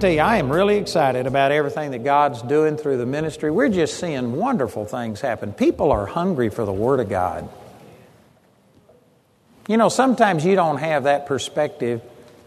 [0.00, 3.50] tell you, I am really excited about everything that God's doing through the ministry.
[3.50, 5.52] We're just seeing wonderful things happen.
[5.52, 7.48] People are hungry for the Word of God.
[9.68, 12.00] You know, sometimes you don't have that perspective.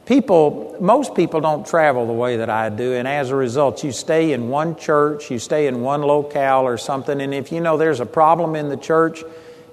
[0.08, 3.92] People, most people don't travel the way that I do, and as a result, you
[3.92, 7.78] stay in one church, you stay in one locale or something, and if you know
[7.78, 9.24] there's a problem in the church,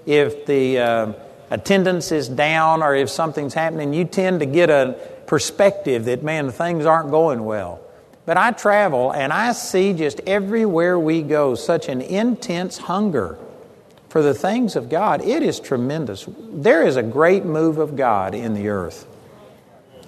[0.05, 1.13] if the uh,
[1.51, 4.97] attendance is down or if something's happening, you tend to get a
[5.31, 7.81] perspective that, man, things aren't going well.
[8.27, 13.39] But I travel and I see just everywhere we go such an intense hunger
[14.09, 15.23] for the things of God.
[15.23, 16.27] It is tremendous.
[16.37, 19.07] There is a great move of God in the earth.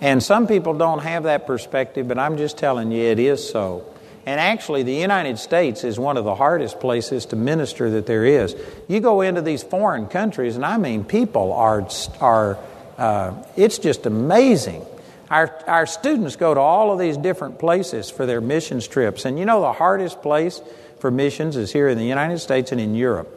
[0.00, 3.86] And some people don't have that perspective, but I'm just telling you, it is so.
[4.26, 8.24] And actually, the United States is one of the hardest places to minister that there
[8.24, 8.56] is.
[8.88, 11.88] You go into these foreign countries, and I mean, people are,
[12.20, 12.58] are
[12.98, 14.84] uh, it's just amazing
[15.32, 19.24] our, our students go to all of these different places for their missions trips.
[19.24, 20.60] And you know, the hardest place
[21.00, 23.34] for missions is here in the United States and in Europe.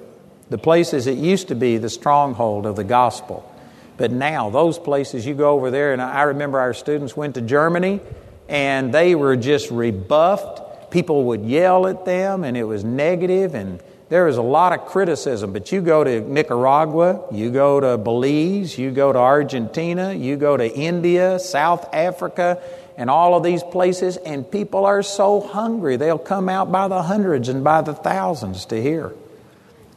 [0.50, 3.50] The places it used to be the stronghold of the gospel.
[3.96, 7.42] But now, those places, you go over there, and I remember our students went to
[7.42, 8.02] Germany
[8.50, 10.92] and they were just rebuffed.
[10.92, 14.86] People would yell at them, and it was negative, and there is a lot of
[14.86, 20.38] criticism, but you go to Nicaragua, you go to Belize, you go to Argentina, you
[20.38, 22.62] go to India, South Africa,
[22.98, 25.98] and all of these places, and people are so hungry.
[25.98, 29.14] They'll come out by the hundreds and by the thousands to hear.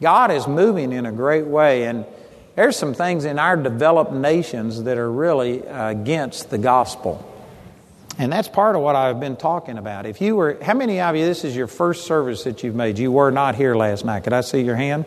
[0.01, 2.07] God is moving in a great way, and
[2.57, 7.25] there's some things in our developed nations that are really uh, against the gospel.
[8.19, 10.05] And that's part of what I've been talking about.
[10.05, 12.99] If you were, how many of you, this is your first service that you've made?
[12.99, 14.25] You were not here last night.
[14.25, 15.05] Could I see your hand?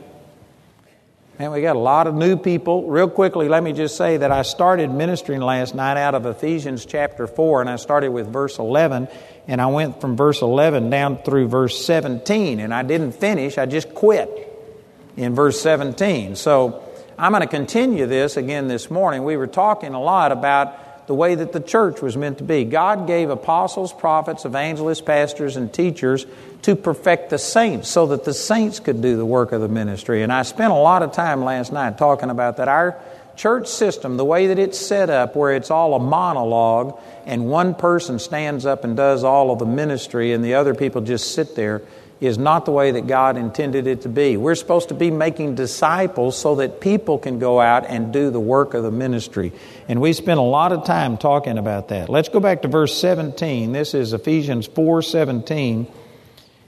[1.38, 2.88] Man, we got a lot of new people.
[2.88, 6.86] Real quickly, let me just say that I started ministering last night out of Ephesians
[6.86, 9.10] chapter 4, and I started with verse 11,
[9.48, 13.66] and I went from verse 11 down through verse 17, and I didn't finish, I
[13.66, 14.30] just quit
[15.18, 16.36] in verse 17.
[16.36, 16.84] So
[17.18, 19.24] I'm going to continue this again this morning.
[19.24, 22.64] We were talking a lot about the way that the church was meant to be.
[22.64, 26.26] God gave apostles, prophets, evangelists, pastors, and teachers
[26.62, 30.22] to perfect the saints so that the saints could do the work of the ministry.
[30.24, 32.68] And I spent a lot of time last night talking about that.
[32.68, 33.00] Our
[33.36, 37.74] church system, the way that it's set up, where it's all a monologue and one
[37.74, 41.56] person stands up and does all of the ministry and the other people just sit
[41.56, 41.82] there
[42.22, 44.38] is not the way that God intended it to be.
[44.38, 48.40] We're supposed to be making disciples so that people can go out and do the
[48.40, 49.52] work of the ministry.
[49.88, 52.10] And we spent a lot of time talking about that.
[52.10, 53.72] Let's go back to verse 17.
[53.72, 55.88] This is Ephesians 4 17.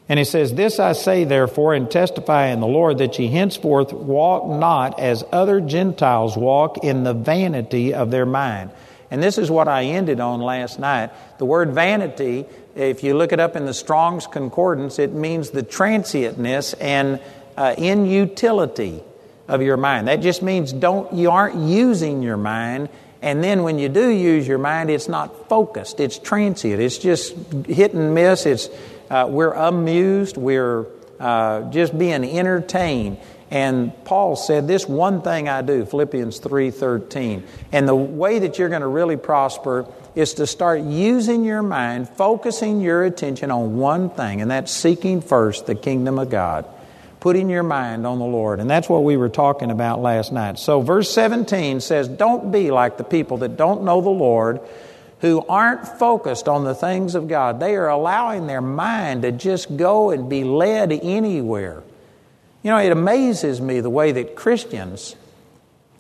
[0.10, 3.94] And he says, This I say, therefore, and testify in the Lord, that ye henceforth
[3.94, 8.72] walk not as other Gentiles walk in the vanity of their mind.
[9.14, 11.12] And this is what I ended on last night.
[11.38, 15.62] The word vanity if you look it up in the Strong's Concordance, it means the
[15.62, 17.20] transientness and
[17.56, 19.04] uh, inutility
[19.48, 20.08] of your mind.
[20.08, 22.90] That just means don't you aren't using your mind,
[23.22, 26.00] and then when you do use your mind, it's not focused.
[26.00, 26.82] It's transient.
[26.82, 27.36] It's just
[27.68, 28.46] hit and miss.
[28.46, 28.70] It's
[29.10, 30.38] uh, we're amused.
[30.38, 30.88] We're
[31.20, 33.18] uh, just being entertained.
[33.54, 37.44] And Paul said, This one thing I do, Philippians 3:13.
[37.72, 42.10] And the way that you're going to really prosper is to start using your mind,
[42.10, 46.66] focusing your attention on one thing, and that's seeking first the kingdom of God.
[47.20, 48.60] Putting your mind on the Lord.
[48.60, 50.58] And that's what we were talking about last night.
[50.58, 54.62] So, verse 17 says, Don't be like the people that don't know the Lord,
[55.20, 57.60] who aren't focused on the things of God.
[57.60, 61.84] They are allowing their mind to just go and be led anywhere.
[62.64, 65.16] You know, it amazes me the way that Christians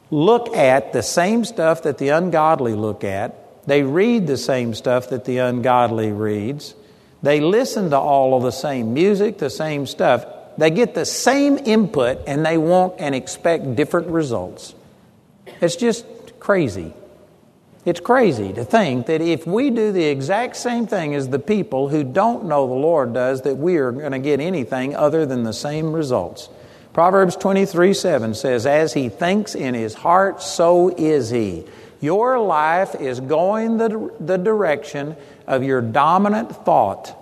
[0.09, 3.67] look at the same stuff that the ungodly look at.
[3.67, 6.73] They read the same stuff that the ungodly reads.
[7.21, 10.25] They listen to all of the same music, the same stuff.
[10.57, 14.73] They get the same input and they want and expect different results.
[15.61, 16.05] It's just
[16.39, 16.93] crazy.
[17.85, 21.89] It's crazy to think that if we do the exact same thing as the people
[21.89, 25.43] who don't know the Lord does, that we are going to get anything other than
[25.43, 26.47] the same results.
[26.93, 31.65] Proverbs 23 7 says, As he thinks in his heart, so is he.
[31.99, 37.17] Your life is going the, the direction of your dominant thought.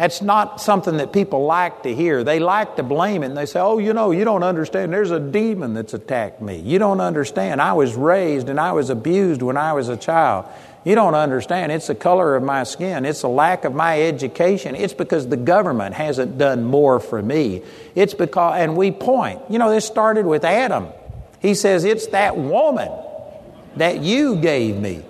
[0.00, 2.24] That's not something that people like to hear.
[2.24, 4.94] They like to blame it and they say, Oh, you know, you don't understand.
[4.94, 6.56] There's a demon that's attacked me.
[6.56, 7.60] You don't understand.
[7.60, 10.46] I was raised and I was abused when I was a child.
[10.84, 11.70] You don't understand.
[11.70, 13.04] It's the color of my skin.
[13.04, 14.74] It's the lack of my education.
[14.74, 17.62] It's because the government hasn't done more for me.
[17.94, 19.42] It's because, and we point.
[19.50, 20.88] You know, this started with Adam.
[21.40, 22.90] He says, It's that woman
[23.76, 25.04] that you gave me.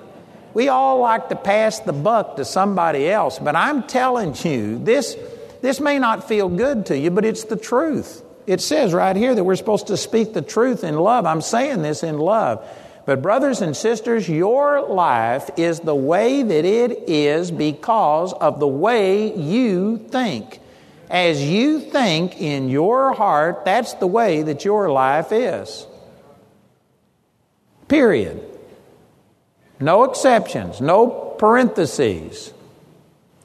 [0.53, 5.17] We all like to pass the buck to somebody else, but I'm telling you, this,
[5.61, 8.23] this may not feel good to you, but it's the truth.
[8.47, 11.25] It says right here that we're supposed to speak the truth in love.
[11.25, 12.67] I'm saying this in love.
[13.07, 18.69] But, brothers and sisters, your life is the way that it is because of the
[18.69, 20.61] way you think.
[21.09, 25.87] As you think in your heart, that's the way that your life is.
[27.89, 28.50] Period.
[29.81, 32.53] No exceptions, no parentheses.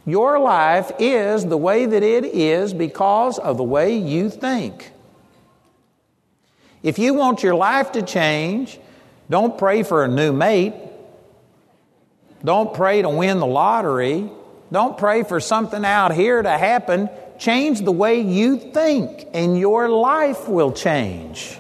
[0.06, 4.92] Your life is the way that it is because of the way you think.
[6.84, 8.78] If you want your life to change,
[9.30, 10.74] don't pray for a new mate.
[12.44, 14.30] Don't pray to win the lottery.
[14.72, 17.10] Don't pray for something out here to happen.
[17.40, 21.58] Change the way you think, and your life will change.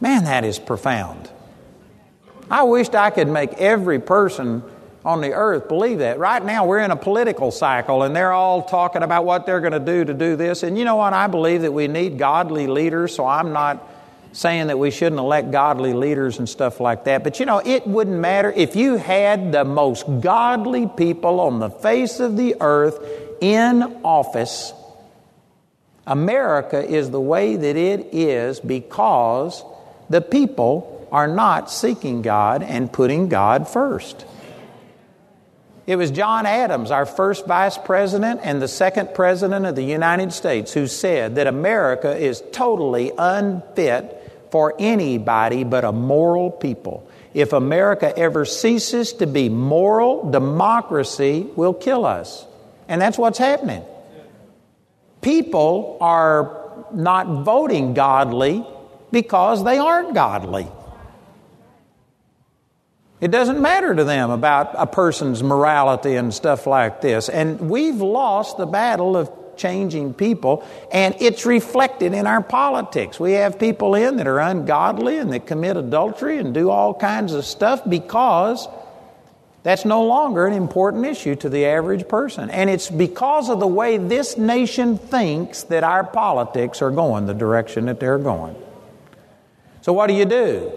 [0.00, 1.30] Man, that is profound.
[2.50, 4.62] I wished I could make every person
[5.04, 6.18] on the earth believe that.
[6.18, 9.72] Right now, we're in a political cycle, and they're all talking about what they're going
[9.72, 10.62] to do to do this.
[10.62, 11.12] And you know what?
[11.12, 13.86] I believe that we need godly leaders, so I'm not
[14.32, 17.24] saying that we shouldn't elect godly leaders and stuff like that.
[17.24, 21.70] But you know, it wouldn't matter if you had the most godly people on the
[21.70, 22.98] face of the earth
[23.40, 24.72] in office.
[26.06, 29.64] America is the way that it is because
[30.08, 34.24] the people are not seeking God and putting God first.
[35.86, 40.32] It was John Adams, our first vice president and the second president of the United
[40.32, 47.08] States, who said that America is totally unfit for anybody but a moral people.
[47.34, 52.46] If America ever ceases to be moral, democracy will kill us.
[52.88, 53.82] And that's what's happening.
[55.22, 58.64] People are not voting godly
[59.12, 60.68] because they aren't godly.
[63.20, 67.28] It doesn't matter to them about a person's morality and stuff like this.
[67.28, 73.20] And we've lost the battle of changing people, and it's reflected in our politics.
[73.20, 77.34] We have people in that are ungodly and that commit adultery and do all kinds
[77.34, 78.66] of stuff because
[79.62, 82.48] that's no longer an important issue to the average person.
[82.48, 87.34] And it's because of the way this nation thinks that our politics are going the
[87.34, 88.56] direction that they're going.
[89.82, 90.72] So, what do you do?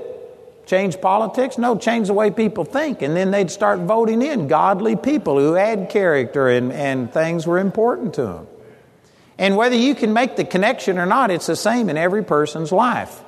[0.66, 1.58] Change politics?
[1.58, 3.02] No, change the way people think.
[3.02, 7.60] And then they'd start voting in godly people who had character and, and things were
[7.60, 8.48] important to them.
[9.38, 12.72] And whether you can make the connection or not, it's the same in every person's
[12.72, 13.22] life.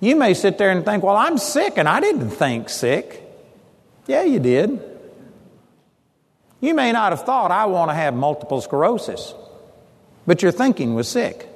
[0.00, 3.22] You may sit there and think, well, I'm sick, and I didn't think sick.
[4.06, 4.82] Yeah, you did.
[6.60, 9.34] You may not have thought, I want to have multiple sclerosis,
[10.26, 11.48] but your thinking was sick.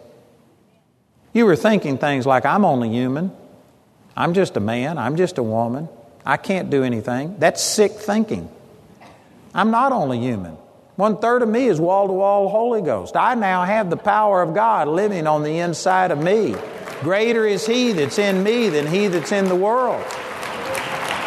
[1.33, 3.33] You were thinking things like, I'm only human.
[4.19, 4.99] I'm just a man.
[4.99, 5.89] I'm just a woman.
[6.27, 7.37] I can't do anything.
[7.39, 8.51] That's sick thinking.
[9.55, 10.57] I'm not only human.
[10.97, 13.15] One third of me is wall to wall Holy Ghost.
[13.15, 16.57] I now have the power of God living on the inside of me.
[17.03, 20.05] Greater is He that's in me than He that's in the world.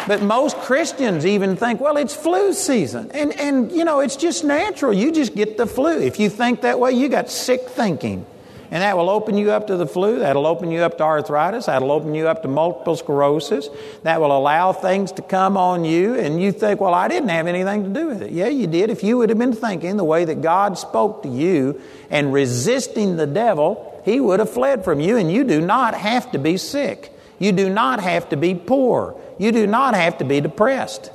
[0.06, 3.10] But most Christians even think, well, it's flu season.
[3.12, 4.92] And, and, you know, it's just natural.
[4.92, 5.98] You just get the flu.
[5.98, 8.26] If you think that way, you got sick thinking.
[8.72, 10.20] And that will open you up to the flu.
[10.20, 11.66] That'll open you up to arthritis.
[11.66, 13.68] That'll open you up to multiple sclerosis.
[14.02, 16.14] That will allow things to come on you.
[16.14, 18.32] And you think, well, I didn't have anything to do with it.
[18.32, 18.88] Yeah, you did.
[18.88, 23.16] If you would have been thinking the way that God spoke to you and resisting
[23.18, 25.18] the devil, he would have fled from you.
[25.18, 27.14] And you do not have to be sick.
[27.38, 29.20] You do not have to be poor.
[29.38, 31.10] You do not have to be depressed.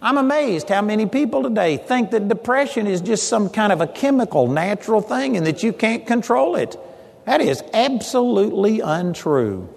[0.00, 3.86] I'm amazed how many people today think that depression is just some kind of a
[3.86, 6.78] chemical, natural thing and that you can't control it.
[7.24, 9.68] That is absolutely untrue.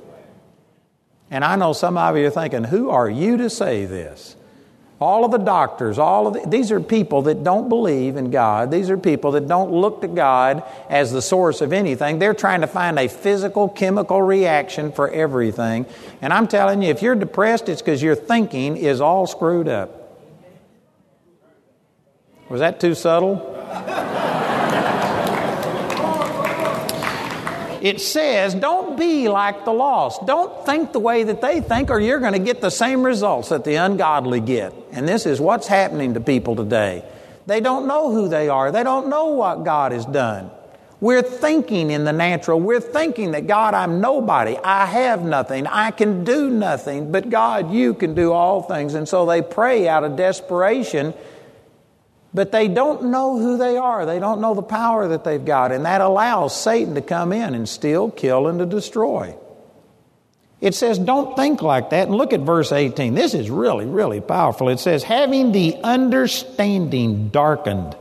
[1.32, 4.36] And I know some of you are thinking, who are you to say this?
[5.00, 8.70] All of the doctors, all of the, these are people that don't believe in God.
[8.70, 12.20] These are people that don't look to God as the source of anything.
[12.20, 15.88] They're trying to find a physical, chemical reaction for everything.
[16.22, 20.01] And I'm telling you, if you're depressed, it's because your thinking is all screwed up.
[22.52, 23.48] Was that too subtle?
[27.82, 30.26] it says, don't be like the lost.
[30.26, 33.48] Don't think the way that they think, or you're going to get the same results
[33.50, 34.74] that the ungodly get.
[34.92, 37.06] And this is what's happening to people today.
[37.48, 40.52] They don't know who they are, they don't know what God has done.
[41.00, 42.60] We're thinking in the natural.
[42.60, 44.58] We're thinking that God, I'm nobody.
[44.58, 45.66] I have nothing.
[45.68, 47.14] I can do nothing.
[47.14, 48.94] But God, you can do all things.
[48.94, 51.16] And so they pray out of desperation
[52.34, 54.06] but they don't know who they are.
[54.06, 55.72] They don't know the power that they've got.
[55.72, 59.36] And that allows Satan to come in and steal, kill, and to destroy.
[60.62, 62.08] It says, don't think like that.
[62.08, 63.16] And look at verse 18.
[63.16, 64.70] This is really, really powerful.
[64.70, 67.98] It says, having the understanding darkened,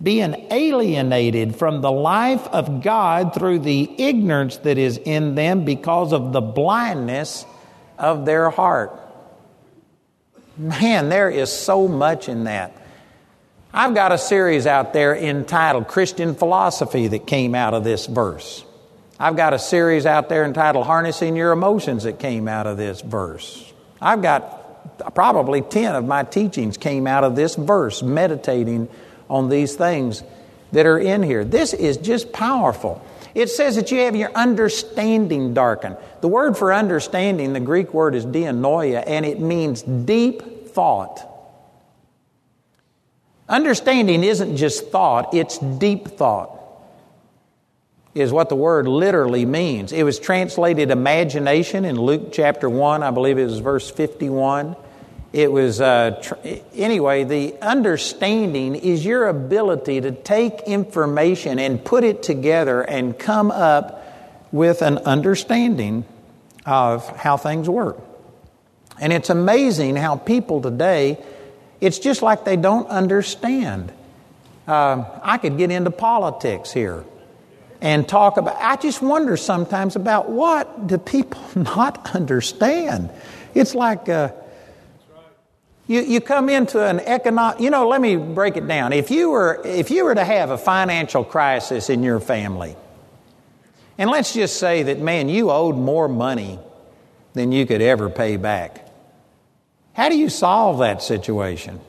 [0.00, 6.12] being alienated from the life of God through the ignorance that is in them because
[6.12, 7.44] of the blindness
[7.98, 8.92] of their heart.
[10.58, 12.72] Man, there is so much in that.
[13.72, 18.64] I've got a series out there entitled Christian Philosophy that came out of this verse.
[19.20, 23.00] I've got a series out there entitled Harnessing Your Emotions that came out of this
[23.02, 23.72] verse.
[24.00, 28.88] I've got probably 10 of my teachings came out of this verse, meditating
[29.30, 30.24] on these things
[30.72, 31.44] that are in here.
[31.44, 33.04] This is just powerful.
[33.34, 35.96] It says that you have your understanding darkened.
[36.20, 41.26] The word for understanding, the Greek word is dianoia, and it means deep thought.
[43.48, 46.58] Understanding isn't just thought, it's deep thought
[48.14, 49.92] is what the word literally means.
[49.92, 54.76] It was translated imagination in Luke chapter 1, I believe it was verse 51.
[55.32, 56.34] It was, uh, tr-
[56.74, 63.50] anyway, the understanding is your ability to take information and put it together and come
[63.50, 64.04] up
[64.52, 66.04] with an understanding
[66.64, 67.98] of how things work.
[69.00, 71.18] And it's amazing how people today,
[71.80, 73.92] it's just like they don't understand.
[74.66, 77.04] Uh, I could get into politics here
[77.80, 78.56] and talk about.
[78.60, 83.10] I just wonder sometimes about what do people not understand.
[83.54, 84.32] It's like uh,
[85.88, 87.60] you, you come into an economic.
[87.60, 88.92] You know, let me break it down.
[88.92, 92.76] If you were if you were to have a financial crisis in your family,
[93.96, 96.60] and let's just say that man, you owed more money
[97.32, 98.86] than you could ever pay back.
[99.94, 101.80] How do you solve that situation?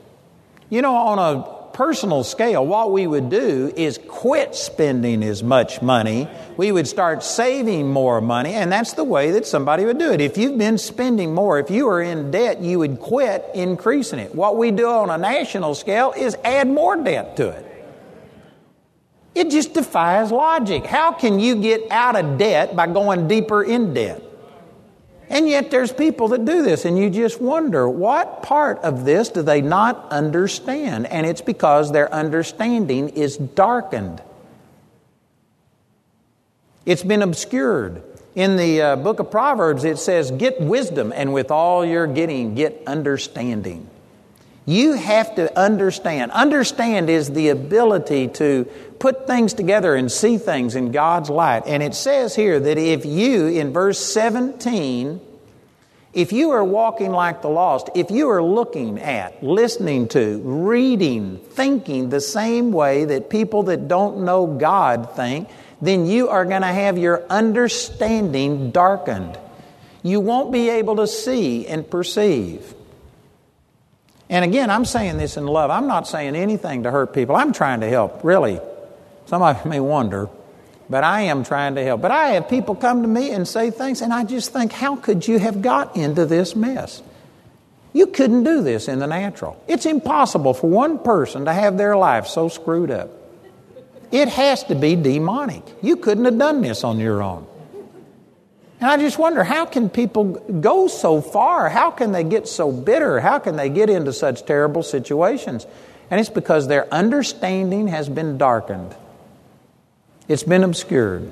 [0.70, 5.80] You know, on a personal scale, what we would do is quit spending as much
[5.80, 6.28] money.
[6.58, 10.20] We would start saving more money, and that's the way that somebody would do it.
[10.20, 14.34] If you've been spending more, if you are in debt, you would quit increasing it.
[14.34, 17.64] What we do on a national scale is add more debt to it.
[19.34, 20.84] It just defies logic.
[20.84, 24.22] How can you get out of debt by going deeper in debt?
[25.30, 29.28] And yet there's people that do this, and you just wonder what part of this
[29.28, 31.06] do they not understand?
[31.06, 34.20] And it's because their understanding is darkened.
[36.84, 38.02] It's been obscured.
[38.34, 42.56] In the uh, book of Proverbs, it says, Get wisdom, and with all you're getting,
[42.56, 43.88] get understanding.
[44.66, 46.32] You have to understand.
[46.32, 48.68] Understand is the ability to
[49.00, 51.64] put things together and see things in God's light.
[51.66, 55.20] And it says here that if you, in verse 17,
[56.12, 61.38] if you are walking like the lost, if you are looking at, listening to, reading,
[61.38, 65.48] thinking the same way that people that don't know God think,
[65.80, 69.38] then you are going to have your understanding darkened.
[70.02, 72.74] You won't be able to see and perceive.
[74.28, 75.70] And again, I'm saying this in love.
[75.70, 77.34] I'm not saying anything to hurt people.
[77.34, 78.60] I'm trying to help, really.
[79.30, 80.28] Some of you may wonder,
[80.88, 82.00] but I am trying to help.
[82.00, 84.96] But I have people come to me and say things, and I just think, how
[84.96, 87.00] could you have got into this mess?
[87.92, 89.62] You couldn't do this in the natural.
[89.68, 93.08] It's impossible for one person to have their life so screwed up.
[94.10, 95.62] It has to be demonic.
[95.80, 97.46] You couldn't have done this on your own.
[98.80, 101.68] And I just wonder how can people go so far?
[101.68, 103.20] How can they get so bitter?
[103.20, 105.68] How can they get into such terrible situations?
[106.10, 108.92] And it's because their understanding has been darkened.
[110.28, 111.30] It's been obscured.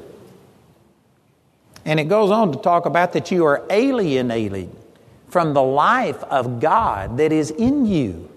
[1.84, 4.70] And it goes on to talk about that you are alienated
[5.28, 8.28] from the life of God that is in you.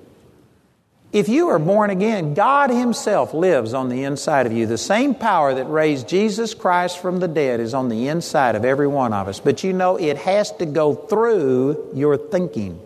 [1.11, 4.65] If you are born again, God Himself lives on the inside of you.
[4.65, 8.63] The same power that raised Jesus Christ from the dead is on the inside of
[8.63, 9.41] every one of us.
[9.41, 12.79] But you know, it has to go through your thinking,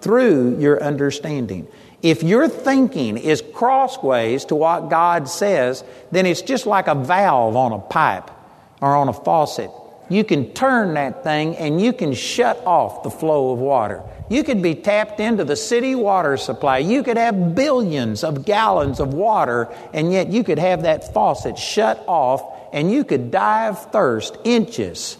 [0.00, 1.68] through your understanding.
[2.02, 7.56] If your thinking is crossways to what God says, then it's just like a valve
[7.56, 8.30] on a pipe
[8.80, 9.70] or on a faucet.
[10.08, 14.02] You can turn that thing and you can shut off the flow of water.
[14.30, 16.78] You could be tapped into the city water supply.
[16.78, 21.58] You could have billions of gallons of water, and yet you could have that faucet
[21.58, 25.16] shut off and you could die of thirst inches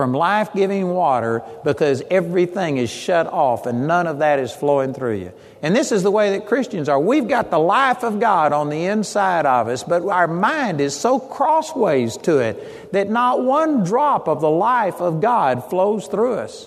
[0.00, 4.94] from life giving water because everything is shut off and none of that is flowing
[4.94, 5.30] through you.
[5.60, 6.98] And this is the way that Christians are.
[6.98, 10.98] We've got the life of God on the inside of us, but our mind is
[10.98, 16.36] so crossways to it that not one drop of the life of God flows through
[16.36, 16.66] us.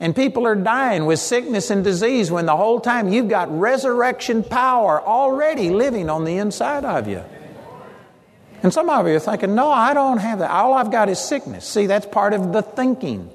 [0.00, 4.42] And people are dying with sickness and disease when the whole time you've got resurrection
[4.42, 7.22] power already living on the inside of you.
[8.62, 10.50] And some of you are thinking, no, I don't have that.
[10.50, 11.66] All I've got is sickness.
[11.66, 13.30] See, that's part of the thinking.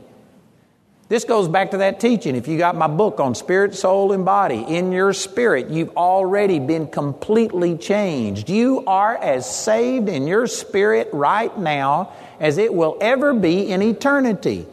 [1.07, 2.35] This goes back to that teaching.
[2.35, 6.57] If you got my book on spirit, soul, and body, in your spirit, you've already
[6.57, 8.49] been completely changed.
[8.49, 13.83] You are as saved in your spirit right now as it will ever be in
[13.83, 14.65] eternity.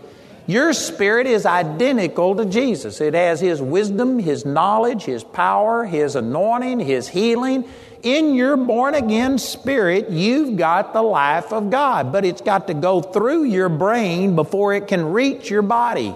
[0.47, 3.01] Your spirit is identical to Jesus.
[3.01, 7.69] It has His wisdom, His knowledge, His power, His anointing, His healing.
[8.03, 12.75] In your born again spirit, you've got the life of God, but it's got to
[12.75, 16.15] go through your brain before it can reach your body.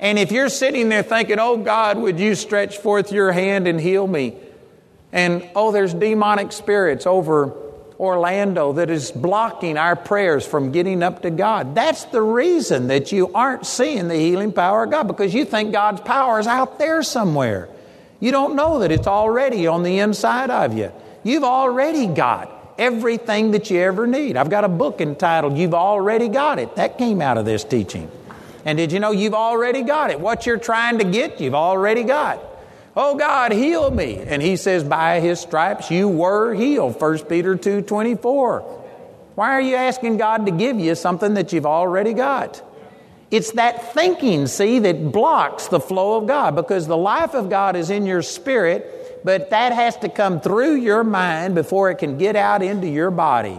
[0.00, 3.80] And if you're sitting there thinking, oh God, would you stretch forth your hand and
[3.80, 4.34] heal me?
[5.12, 7.52] And oh, there's demonic spirits over
[8.00, 11.76] Orlando that is blocking our prayers from getting up to God.
[11.76, 15.70] That's the reason that you aren't seeing the healing power of God because you think
[15.70, 17.68] God's power is out there somewhere.
[18.18, 20.90] You don't know that it's already on the inside of you.
[21.24, 24.36] You've already got everything that you ever need.
[24.36, 26.76] I've got a book entitled You've Already Got It.
[26.76, 28.10] That came out of this teaching.
[28.64, 30.20] And did you know you've already got it?
[30.20, 32.40] What you're trying to get, you've already got.
[32.96, 34.18] Oh God, heal me.
[34.18, 37.00] And he says, by his stripes you were healed.
[37.00, 38.60] 1 Peter 2 24.
[39.34, 42.62] Why are you asking God to give you something that you've already got?
[43.30, 47.74] It's that thinking, see, that blocks the flow of God because the life of God
[47.74, 52.18] is in your spirit, but that has to come through your mind before it can
[52.18, 53.58] get out into your body.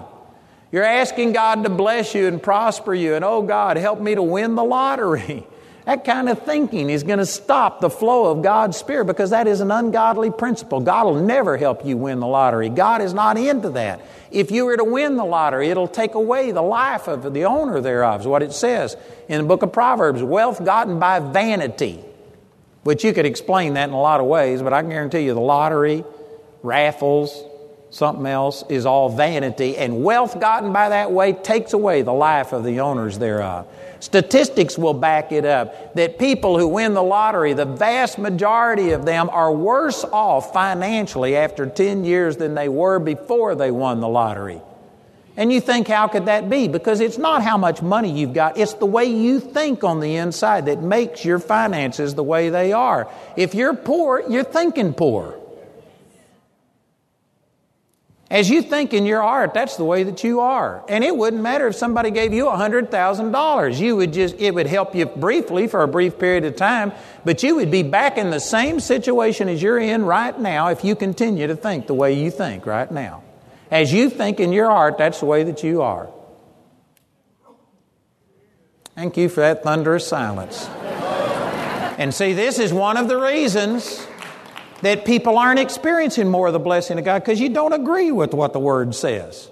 [0.71, 4.23] You're asking God to bless you and prosper you, and oh God, help me to
[4.23, 5.45] win the lottery.
[5.85, 9.45] That kind of thinking is going to stop the flow of God's Spirit because that
[9.45, 10.79] is an ungodly principle.
[10.79, 12.69] God will never help you win the lottery.
[12.69, 14.01] God is not into that.
[14.31, 17.81] If you were to win the lottery, it'll take away the life of the owner
[17.81, 18.97] thereof, is what it says
[19.29, 22.03] in the book of Proverbs wealth gotten by vanity.
[22.85, 25.33] Which you could explain that in a lot of ways, but I can guarantee you
[25.33, 26.03] the lottery,
[26.61, 27.43] raffles,
[27.89, 32.53] something else is all vanity, and wealth gotten by that way takes away the life
[32.53, 33.65] of the owners thereof.
[34.01, 39.03] Statistics will back it up that people who win the lottery, the vast majority of
[39.03, 44.07] them are worse off financially after 10 years than they were before they won the
[44.07, 44.61] lottery.
[45.37, 46.67] And you think, how could that be?
[46.67, 50.15] Because it's not how much money you've got, it's the way you think on the
[50.15, 53.09] inside that makes your finances the way they are.
[53.35, 55.39] If you're poor, you're thinking poor.
[58.31, 60.83] As you think in your heart, that's the way that you are.
[60.89, 63.79] And it wouldn't matter if somebody gave you $100,000.
[63.79, 66.91] You would just, it would help you briefly for a brief period of time,
[67.23, 70.83] but you would be back in the same situation as you're in right now if
[70.83, 73.21] you continue to think the way you think right now.
[73.71, 76.09] As you think in your heart, that's the way that you are.
[78.95, 80.67] Thank you for that thunderous silence.
[81.97, 84.07] and see, this is one of the reasons
[84.81, 88.33] that people aren't experiencing more of the blessing of God because you don't agree with
[88.33, 89.49] what the Word says.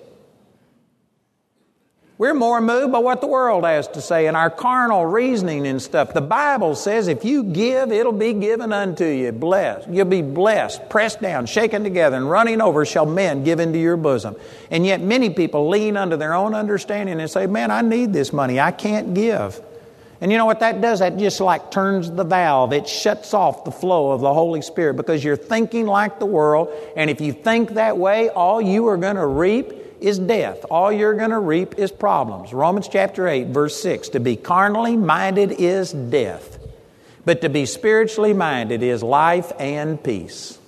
[2.19, 5.81] We're more moved by what the world has to say and our carnal reasoning and
[5.81, 6.13] stuff.
[6.13, 9.31] The Bible says if you give, it'll be given unto you.
[9.31, 9.89] Blessed.
[9.89, 13.97] You'll be blessed, pressed down, shaken together, and running over shall men give into your
[13.97, 14.35] bosom.
[14.69, 18.31] And yet many people lean unto their own understanding and say, Man, I need this
[18.31, 18.59] money.
[18.59, 19.59] I can't give.
[20.21, 20.99] And you know what that does?
[20.99, 22.73] That just like turns the valve.
[22.73, 26.69] It shuts off the flow of the Holy Spirit because you're thinking like the world.
[26.95, 30.65] And if you think that way, all you are going to reap is death.
[30.69, 32.53] All you're going to reap is problems.
[32.53, 36.59] Romans chapter 8, verse 6 To be carnally minded is death,
[37.25, 40.59] but to be spiritually minded is life and peace.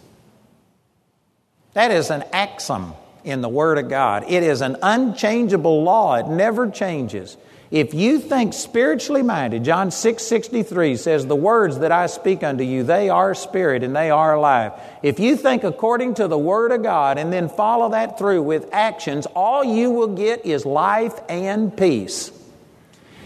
[1.74, 2.94] That is an axiom
[3.26, 4.24] in the Word of God.
[4.30, 7.36] It is an unchangeable law, it never changes.
[7.76, 12.64] If you think spiritually minded, John 6 63 says, The words that I speak unto
[12.64, 14.72] you, they are spirit and they are alive.
[15.04, 18.70] If you think according to the Word of God and then follow that through with
[18.72, 22.32] actions, all you will get is life and peace.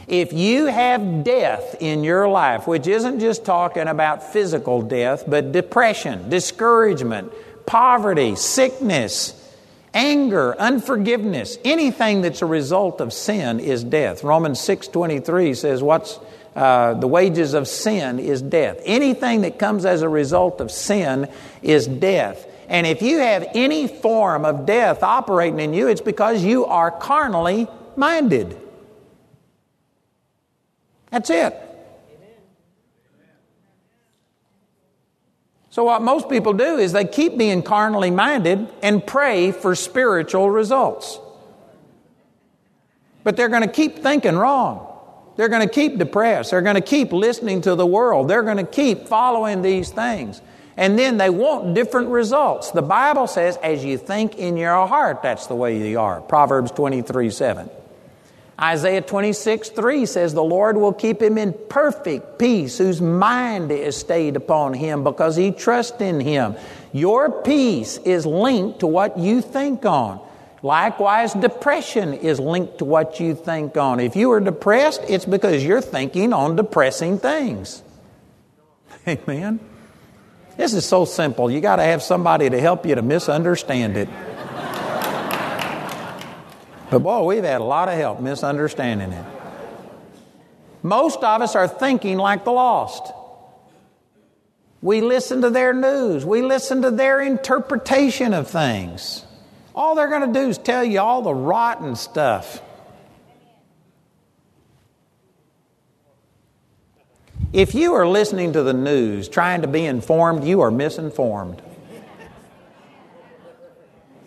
[0.07, 5.51] If you have death in your life, which isn't just talking about physical death, but
[5.51, 7.31] depression, discouragement,
[7.67, 9.38] poverty, sickness,
[9.93, 14.23] Anger, unforgiveness, anything that's a result of sin is death.
[14.23, 16.19] Romans 6.23 says what's
[16.55, 18.79] uh, the wages of sin is death.
[18.83, 21.29] Anything that comes as a result of sin
[21.61, 22.45] is death.
[22.67, 26.91] And if you have any form of death operating in you, it's because you are
[26.91, 28.59] carnally minded.
[31.11, 31.68] That's it.
[35.79, 40.51] So, what most people do is they keep being carnally minded and pray for spiritual
[40.51, 41.17] results.
[43.23, 44.85] But they're going to keep thinking wrong.
[45.37, 46.51] They're going to keep depressed.
[46.51, 48.27] They're going to keep listening to the world.
[48.27, 50.41] They're going to keep following these things.
[50.75, 52.71] And then they want different results.
[52.71, 56.19] The Bible says, as you think in your heart, that's the way you are.
[56.19, 57.69] Proverbs 23 7.
[58.61, 63.95] Isaiah 26 3 says, The Lord will keep him in perfect peace, whose mind is
[63.95, 66.55] stayed upon him because he trusts in him.
[66.91, 70.19] Your peace is linked to what you think on.
[70.61, 74.01] Likewise, depression is linked to what you think on.
[74.01, 77.81] If you are depressed, it's because you're thinking on depressing things.
[79.07, 79.61] Amen.
[80.57, 81.49] This is so simple.
[81.49, 84.09] You got to have somebody to help you to misunderstand it.
[86.89, 89.25] But boy, we've had a lot of help misunderstanding it.
[90.81, 93.13] Most of us are thinking like the lost.
[94.81, 99.25] We listen to their news, we listen to their interpretation of things.
[99.75, 102.61] All they're going to do is tell you all the rotten stuff.
[107.51, 111.61] If you are listening to the news trying to be informed, you are misinformed.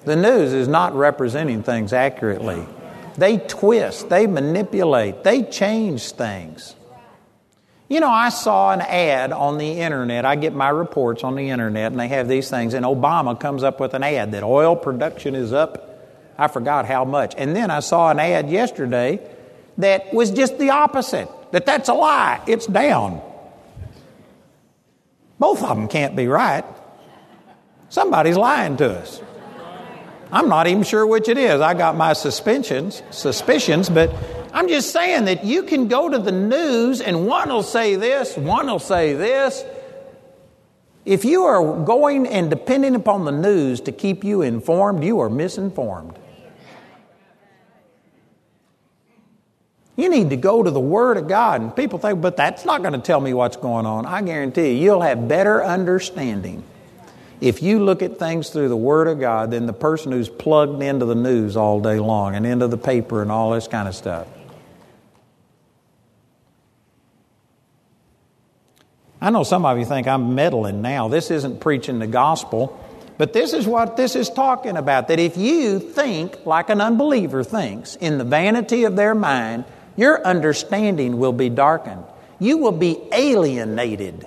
[0.04, 2.66] The news is not representing things accurately.
[3.16, 6.74] They twist, they manipulate, they change things.
[7.88, 10.24] You know, I saw an ad on the internet.
[10.24, 13.62] I get my reports on the internet, and they have these things, and Obama comes
[13.62, 15.90] up with an ad that oil production is up.
[16.38, 17.34] I forgot how much.
[17.36, 19.20] And then I saw an ad yesterday
[19.76, 22.42] that was just the opposite that that's a lie.
[22.46, 23.20] It's down.
[25.38, 26.64] Both of them can't be right.
[27.90, 29.20] Somebody's lying to us.
[30.32, 31.60] I'm not even sure which it is.
[31.60, 34.10] I got my suspicions, suspicions, but
[34.54, 38.34] I'm just saying that you can go to the news and one will say this,
[38.34, 39.62] one will say this.
[41.04, 45.28] If you are going and depending upon the news to keep you informed, you are
[45.28, 46.18] misinformed.
[49.96, 51.60] You need to go to the Word of God.
[51.60, 54.06] And people think, but that's not going to tell me what's going on.
[54.06, 56.64] I guarantee you, you'll have better understanding
[57.42, 60.80] if you look at things through the Word of God then the person who's plugged
[60.80, 63.94] into the news all day long and into the paper and all this kind of
[63.94, 64.28] stuff.
[69.20, 71.08] I know some of you think I'm meddling now.
[71.08, 72.78] This isn't preaching the gospel.
[73.18, 77.44] But this is what this is talking about that if you think like an unbeliever
[77.44, 79.64] thinks in the vanity of their mind,
[79.96, 82.04] your understanding will be darkened.
[82.40, 84.26] You will be alienated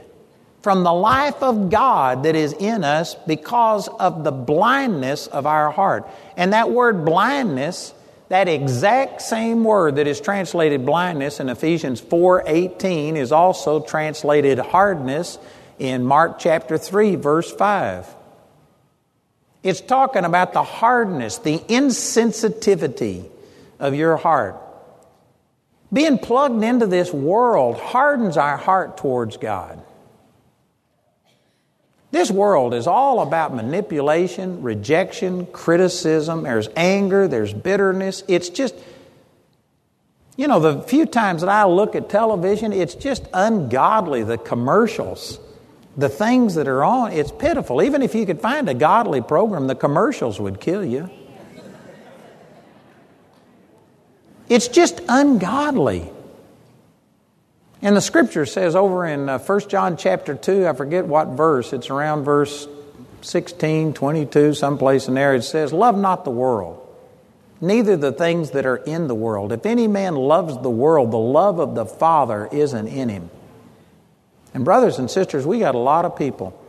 [0.65, 5.69] from the life of God that is in us because of the blindness of our
[5.69, 6.09] heart.
[6.35, 7.93] And that word blindness,
[8.29, 15.37] that exact same word that is translated blindness in Ephesians 4:18 is also translated hardness
[15.77, 18.07] in Mark chapter 3 verse 5.
[19.61, 23.29] It's talking about the hardness, the insensitivity
[23.79, 24.55] of your heart.
[25.93, 29.79] Being plugged into this world hardens our heart towards God.
[32.15, 36.43] This world is all about manipulation, rejection, criticism.
[36.43, 38.23] There's anger, there's bitterness.
[38.29, 38.73] It's just,
[40.37, 45.41] you know, the few times that I look at television, it's just ungodly, the commercials,
[45.97, 47.11] the things that are on.
[47.11, 47.81] It's pitiful.
[47.81, 51.09] Even if you could find a godly program, the commercials would kill you.
[54.47, 56.09] It's just ungodly.
[57.85, 61.71] And the scripture says over in uh, 1 John chapter 2, I forget what verse,
[61.71, 62.67] it's around verse
[63.21, 66.81] 16, 22, someplace in there, it says, Love not the world,
[67.61, 69.51] neither the things that are in the world.
[69.51, 73.29] If any man loves the world, the love of the Father isn't in him.
[74.55, 76.59] And, brothers and sisters, we got a lot of people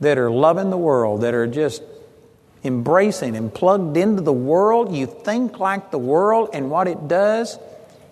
[0.00, 1.84] that are loving the world, that are just
[2.64, 7.60] embracing and plugged into the world, you think like the world, and what it does,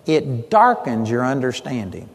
[0.05, 2.09] it darkens your understanding.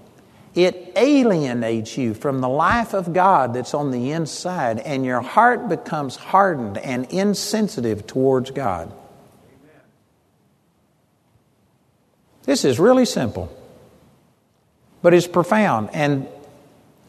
[0.54, 5.68] It alienates you from the life of God that's on the inside, and your heart
[5.68, 8.92] becomes hardened and insensitive towards God.
[12.44, 13.56] This is really simple,
[15.00, 15.90] but it's profound.
[15.92, 16.26] And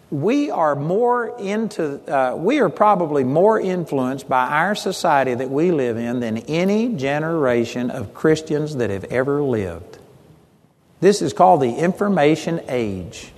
[0.10, 5.72] we are more into, uh, we are probably more influenced by our society that we
[5.72, 9.98] live in than any generation of Christians that have ever lived.
[11.04, 13.34] This is called the information age.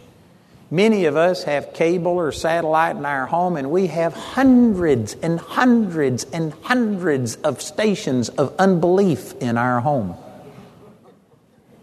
[0.69, 5.39] Many of us have cable or satellite in our home, and we have hundreds and
[5.39, 10.15] hundreds and hundreds of stations of unbelief in our home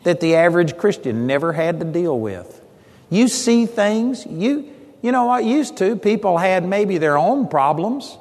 [0.05, 2.61] that the average Christian never had to deal with.
[3.11, 5.97] You see things, you, you know what used to?
[5.97, 8.17] People had maybe their own problems.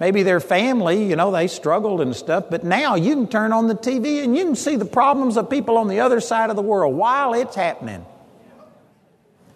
[0.00, 3.68] Maybe their family, you know, they struggled and stuff, but now you can turn on
[3.68, 6.56] the TV and you can see the problems of people on the other side of
[6.56, 8.04] the world while it's happening.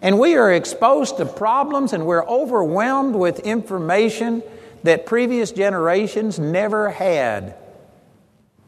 [0.01, 4.41] And we are exposed to problems and we're overwhelmed with information
[4.83, 7.55] that previous generations never had.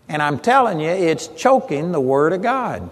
[0.10, 2.90] And I'm telling you, it's choking the Word of God.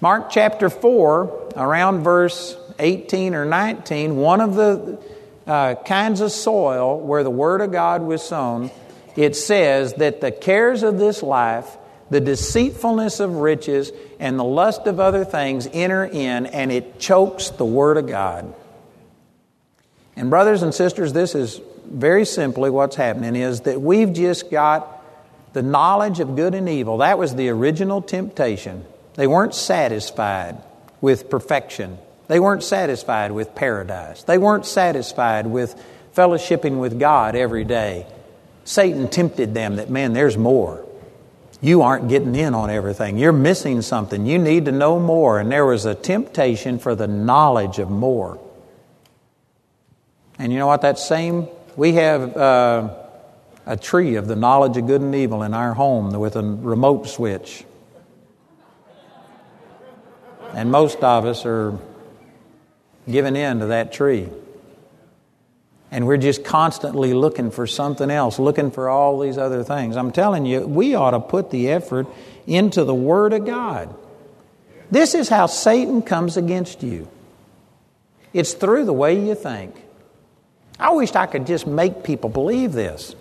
[0.00, 5.02] Mark chapter 4, around verse 18 or 19, one of the
[5.46, 8.70] uh, kinds of soil where the Word of God was sown,
[9.14, 11.76] it says that the cares of this life,
[12.10, 17.50] the deceitfulness of riches, and the lust of other things enter in, and it chokes
[17.50, 18.54] the Word of God.
[20.16, 24.92] And, brothers and sisters, this is very simply what's happening is that we've just got
[25.52, 26.98] the knowledge of good and evil.
[26.98, 28.84] That was the original temptation.
[29.14, 30.58] They weren't satisfied
[31.00, 31.98] with perfection.
[32.28, 34.22] They weren't satisfied with paradise.
[34.24, 35.80] They weren't satisfied with
[36.14, 38.06] fellowshipping with God every day.
[38.64, 40.84] Satan tempted them that, man, there's more.
[41.60, 43.16] You aren't getting in on everything.
[43.16, 44.26] You're missing something.
[44.26, 45.38] You need to know more.
[45.38, 48.40] And there was a temptation for the knowledge of more.
[50.38, 50.82] And you know what?
[50.82, 52.94] That same, we have uh,
[53.64, 57.08] a tree of the knowledge of good and evil in our home with a remote
[57.08, 57.64] switch.
[60.52, 61.78] And most of us are
[63.08, 64.28] giving in to that tree.
[65.90, 69.96] And we're just constantly looking for something else, looking for all these other things.
[69.96, 72.06] I'm telling you, we ought to put the effort
[72.46, 73.94] into the Word of God.
[74.90, 77.08] This is how Satan comes against you
[78.36, 79.74] it's through the way you think.
[80.78, 83.16] I wished I could just make people believe this.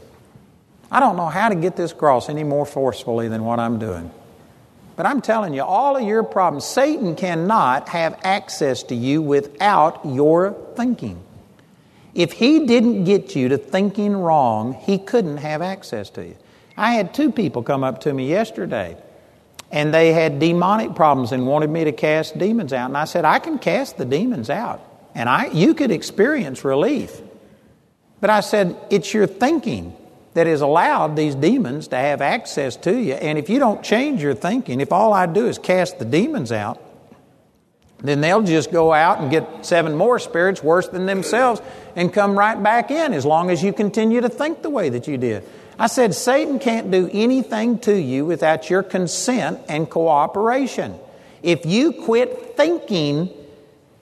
[0.92, 4.12] I don't know how to get this across any more forcefully than what I'm doing.
[4.96, 10.06] But I'm telling you, all of your problems, Satan cannot have access to you without
[10.06, 11.22] your thinking.
[12.14, 16.38] If he didn't get you to thinking wrong, he couldn't have access to you.
[16.78, 18.96] I had two people come up to me yesterday,
[19.70, 22.86] and they had demonic problems and wanted me to cast demons out.
[22.86, 24.82] And I said, I can cast the demons out,
[25.14, 27.22] and I, you could experience relief.
[28.22, 29.96] But I said, it's your thinking
[30.36, 33.14] that has allowed these demons to have access to you.
[33.14, 36.52] And if you don't change your thinking, if all I do is cast the demons
[36.52, 36.82] out,
[38.00, 41.62] then they'll just go out and get seven more spirits worse than themselves
[41.96, 45.08] and come right back in as long as you continue to think the way that
[45.08, 45.48] you did.
[45.80, 51.00] I said, Satan can't do anything to you without your consent and cooperation.
[51.44, 53.30] If you quit thinking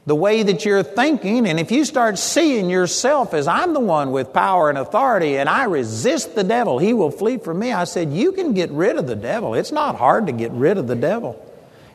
[0.05, 4.11] the way that you're thinking, and if you start seeing yourself as I'm the one
[4.11, 7.71] with power and authority and I resist the devil, he will flee from me.
[7.71, 9.53] I said, You can get rid of the devil.
[9.53, 11.39] It's not hard to get rid of the devil.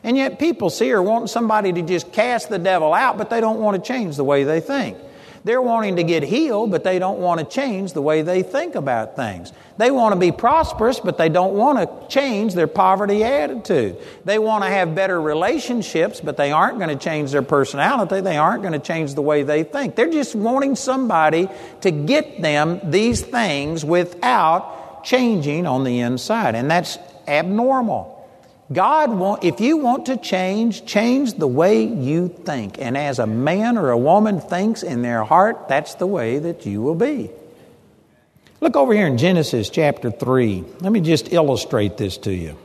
[0.03, 3.41] And yet people see or want somebody to just cast the devil out, but they
[3.41, 4.97] don't want to change the way they think.
[5.43, 8.75] They're wanting to get healed, but they don't want to change the way they think
[8.75, 9.53] about things.
[9.77, 13.97] They want to be prosperous, but they don't want to change their poverty attitude.
[14.25, 18.21] They want to have better relationships, but they aren't going to change their personality.
[18.21, 19.95] They aren't going to change the way they think.
[19.95, 21.47] They're just wanting somebody
[21.81, 26.55] to get them these things without changing on the inside.
[26.55, 26.97] And that's
[27.27, 28.18] abnormal.
[28.71, 32.77] God want, if you want to change, change the way you think.
[32.79, 36.65] And as a man or a woman thinks in their heart, that's the way that
[36.67, 37.31] you will be.
[38.61, 40.63] Look over here in Genesis chapter 3.
[40.81, 42.57] Let me just illustrate this to you.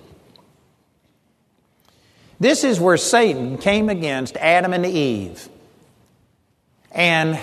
[2.38, 5.48] This is where Satan came against Adam and Eve.
[6.90, 7.38] And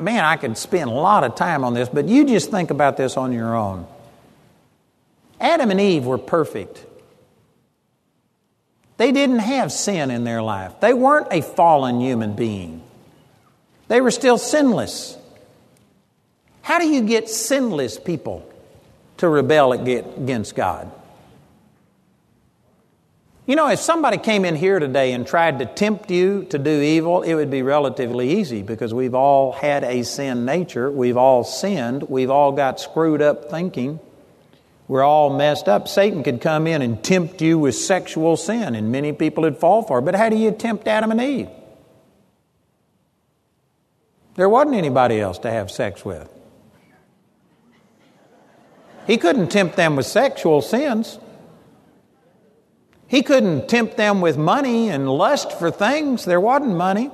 [0.00, 2.96] man, I could spend a lot of time on this, but you just think about
[2.96, 3.86] this on your own.
[5.40, 6.84] Adam and Eve were perfect.
[8.98, 10.80] They didn't have sin in their life.
[10.80, 12.82] They weren't a fallen human being.
[13.86, 15.16] They were still sinless.
[16.60, 18.46] How do you get sinless people
[19.16, 20.92] to rebel against God?
[23.46, 26.70] You know, if somebody came in here today and tried to tempt you to do
[26.82, 30.90] evil, it would be relatively easy because we've all had a sin nature.
[30.90, 32.02] We've all sinned.
[32.10, 34.00] We've all got screwed up thinking.
[34.88, 35.86] We're all messed up.
[35.86, 39.82] Satan could come in and tempt you with sexual sin, and many people would fall
[39.82, 40.02] for it.
[40.02, 41.48] But how do you tempt Adam and Eve?
[44.36, 46.32] There wasn't anybody else to have sex with.
[49.06, 51.18] He couldn't tempt them with sexual sins.
[53.08, 56.24] He couldn't tempt them with money and lust for things.
[56.24, 57.10] There wasn't money.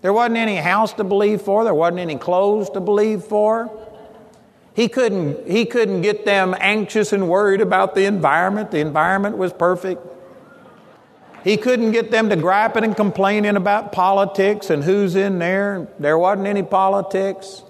[0.00, 1.64] There wasn't any house to believe for.
[1.64, 3.70] There wasn't any clothes to believe for.
[4.74, 8.72] He couldn't, he couldn't get them anxious and worried about the environment.
[8.72, 10.04] The environment was perfect.
[11.44, 15.88] He couldn't get them to griping and complaining about politics and who's in there.
[15.98, 17.62] There wasn't any politics.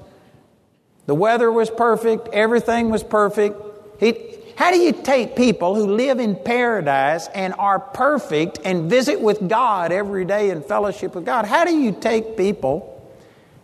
[1.06, 2.28] The weather was perfect.
[2.32, 3.60] Everything was perfect.
[4.00, 9.20] He, how do you take people who live in paradise and are perfect and visit
[9.20, 11.44] with God every day in fellowship with God?
[11.44, 12.90] How do you take people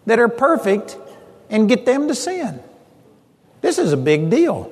[0.05, 0.99] that are perfect
[1.49, 2.63] and get them to sin?
[3.61, 4.71] This is a big deal.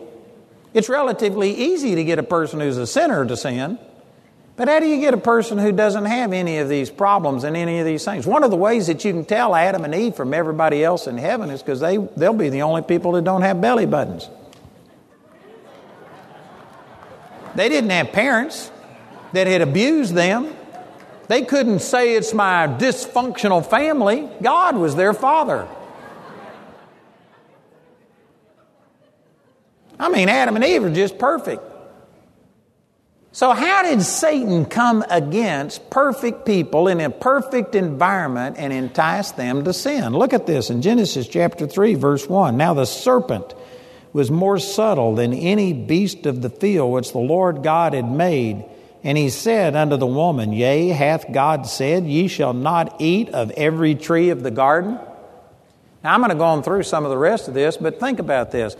[0.75, 3.79] It's relatively easy to get a person who's a sinner to sin.
[4.57, 7.57] But how do you get a person who doesn't have any of these problems and
[7.57, 8.27] any of these things?
[8.27, 11.17] One of the ways that you can tell Adam and Eve from everybody else in
[11.17, 14.29] heaven is because they, they'll be the only people that don't have belly buttons.
[17.55, 18.71] They didn't have parents
[19.33, 20.55] that had abused them.
[21.29, 24.29] They couldn't say it's my dysfunctional family.
[24.43, 25.69] God was their father.
[29.99, 31.63] I mean, Adam and Eve are just perfect.
[33.33, 39.65] So, how did Satan come against perfect people in a perfect environment and entice them
[39.65, 40.13] to sin?
[40.13, 42.57] Look at this in Genesis chapter 3, verse 1.
[42.57, 43.55] Now, the serpent
[44.13, 48.65] was more subtle than any beast of the field which the Lord God had made.
[49.05, 53.51] And he said unto the woman, Yea, hath God said, Ye shall not eat of
[53.53, 54.99] every tree of the garden?
[56.03, 58.19] Now, I'm going to go on through some of the rest of this, but think
[58.19, 58.77] about this.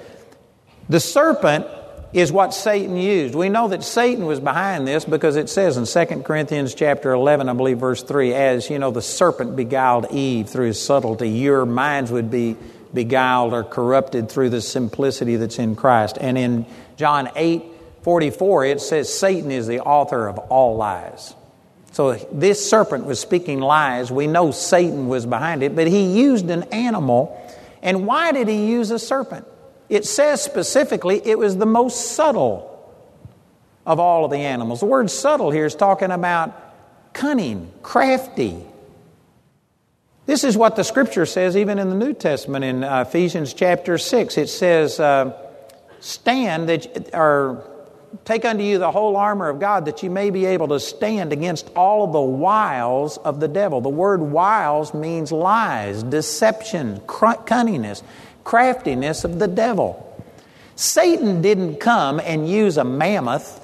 [0.89, 1.67] The serpent
[2.13, 3.35] is what Satan used.
[3.35, 7.49] We know that Satan was behind this because it says in 2 Corinthians chapter 11,
[7.49, 11.67] I believe verse 3, as you know the serpent beguiled Eve through his subtlety, your
[11.67, 12.57] minds would be
[12.95, 16.17] beguiled or corrupted through the simplicity that's in Christ.
[16.19, 16.65] And in
[16.97, 17.63] John 8,
[18.03, 21.35] 44, it says Satan is the author of all lies.
[21.93, 24.11] So this serpent was speaking lies.
[24.11, 27.37] We know Satan was behind it, but he used an animal.
[27.83, 29.47] And why did he use a serpent?
[29.89, 32.75] It says specifically it was the most subtle
[33.87, 34.81] of all of the animals.
[34.81, 36.55] The word subtle here is talking about
[37.15, 38.65] cunning, crafty.
[40.27, 43.97] This is what the scripture says even in the New Testament in uh, Ephesians chapter
[43.97, 44.37] 6.
[44.37, 45.33] It says, uh,
[46.01, 47.65] Stand that, or
[48.25, 51.33] take unto you the whole armor of God that you may be able to stand
[51.33, 53.81] against all of the wiles of the devil.
[53.81, 58.03] The word wiles means lies, deception, cunningness
[58.49, 60.07] craftiness of the devil.
[60.75, 63.63] Satan didn't come and use a mammoth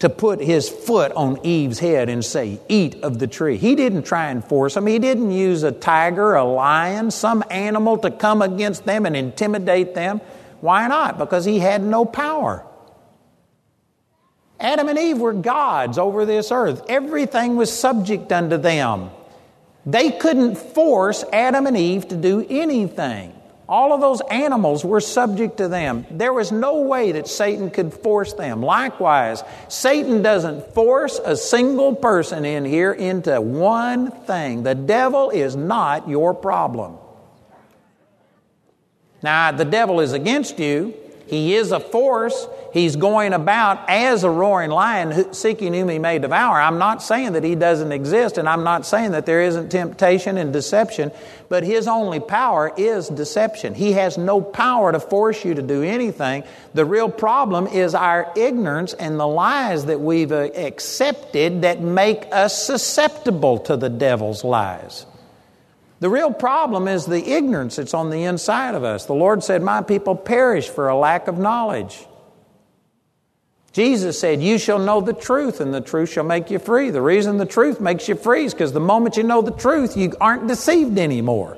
[0.00, 3.56] to put his foot on Eve's head and say, Eat of the tree.
[3.56, 4.86] He didn't try and force them.
[4.86, 9.94] He didn't use a tiger, a lion, some animal to come against them and intimidate
[9.94, 10.20] them.
[10.60, 11.16] Why not?
[11.16, 12.62] Because he had no power.
[14.60, 19.08] Adam and Eve were gods over this earth, everything was subject unto them.
[19.86, 23.32] They couldn't force Adam and Eve to do anything.
[23.66, 26.04] All of those animals were subject to them.
[26.10, 28.62] There was no way that Satan could force them.
[28.62, 34.64] Likewise, Satan doesn't force a single person in here into one thing.
[34.64, 36.98] The devil is not your problem.
[39.22, 40.94] Now, the devil is against you,
[41.26, 42.46] he is a force.
[42.72, 46.60] He's going about as a roaring lion seeking whom he may devour.
[46.60, 50.36] I'm not saying that he doesn't exist, and I'm not saying that there isn't temptation
[50.36, 51.12] and deception,
[51.48, 53.74] but his only power is deception.
[53.74, 56.44] He has no power to force you to do anything.
[56.74, 62.26] The real problem is our ignorance and the lies that we've uh, accepted that make
[62.32, 65.06] us susceptible to the devil's lies.
[66.04, 69.06] The real problem is the ignorance that's on the inside of us.
[69.06, 72.06] The Lord said, My people perish for a lack of knowledge.
[73.72, 76.90] Jesus said, You shall know the truth, and the truth shall make you free.
[76.90, 79.96] The reason the truth makes you free is because the moment you know the truth,
[79.96, 81.56] you aren't deceived anymore.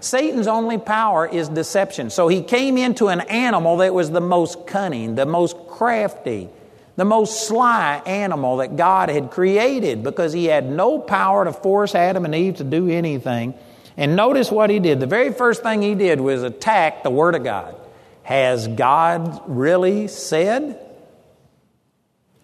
[0.00, 2.08] Satan's only power is deception.
[2.08, 6.48] So he came into an animal that was the most cunning, the most crafty,
[6.96, 11.94] the most sly animal that God had created because he had no power to force
[11.94, 13.54] Adam and Eve to do anything.
[13.96, 15.00] And notice what he did.
[15.00, 17.74] The very first thing he did was attack the Word of God.
[18.22, 20.80] Has God really said,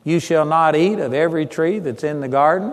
[0.04, 2.72] You shall not eat of every tree that's in the garden?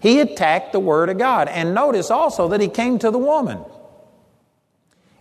[0.00, 1.48] He attacked the Word of God.
[1.48, 3.60] And notice also that he came to the woman.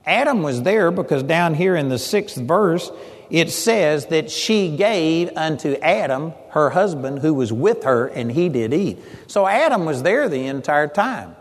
[0.06, 2.92] Adam was there because down here in the sixth verse,
[3.34, 8.48] it says that she gave unto Adam, her husband, who was with her, and he
[8.48, 9.00] did eat.
[9.26, 11.36] So Adam was there the entire time.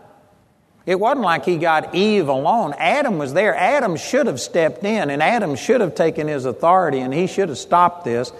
[0.87, 2.73] It wasn't like he got Eve alone.
[2.79, 3.55] Adam was there.
[3.55, 7.49] Adam should have stepped in, and Adam should have taken his authority, and he should
[7.49, 8.31] have stopped this.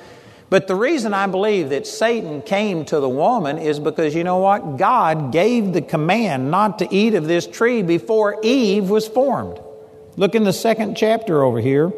[0.50, 4.40] But the reason I believe that Satan came to the woman is because you know
[4.40, 4.78] what?
[4.78, 9.60] God gave the command not to eat of this tree before Eve was formed.
[10.16, 11.94] Look in the second chapter over here.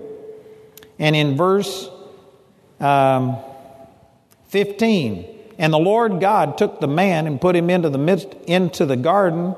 [0.99, 1.89] And in verse
[2.79, 3.37] um,
[4.47, 5.25] 15,
[5.57, 8.97] and the Lord God took the man and put him into the midst, into the
[8.97, 9.55] garden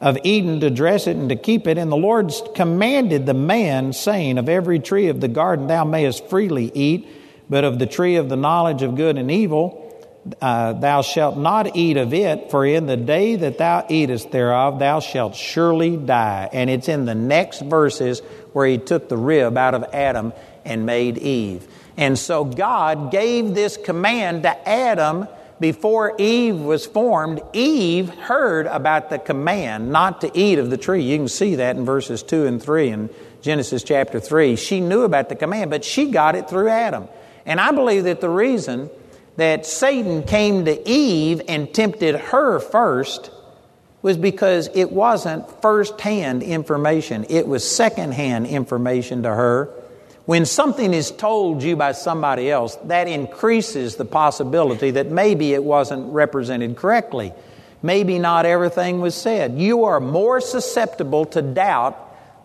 [0.00, 1.78] of Eden to dress it and to keep it.
[1.78, 6.26] And the Lord commanded the man, saying, Of every tree of the garden thou mayest
[6.26, 7.08] freely eat,
[7.48, 9.85] But of the tree of the knowledge of good and evil,
[10.40, 14.78] uh, thou shalt not eat of it, for in the day that thou eatest thereof,
[14.78, 16.48] thou shalt surely die.
[16.52, 18.20] And it's in the next verses
[18.52, 20.32] where he took the rib out of Adam
[20.64, 21.66] and made Eve.
[21.96, 25.28] And so God gave this command to Adam
[25.60, 27.40] before Eve was formed.
[27.52, 31.02] Eve heard about the command not to eat of the tree.
[31.02, 33.10] You can see that in verses 2 and 3 in
[33.40, 34.56] Genesis chapter 3.
[34.56, 37.08] She knew about the command, but she got it through Adam.
[37.46, 38.90] And I believe that the reason
[39.36, 43.30] that Satan came to Eve and tempted her first
[44.02, 49.70] was because it wasn't first hand information, it was second hand information to her.
[50.26, 55.62] When something is told you by somebody else, that increases the possibility that maybe it
[55.62, 57.32] wasn't represented correctly.
[57.82, 59.58] Maybe not everything was said.
[59.58, 61.96] You are more susceptible to doubt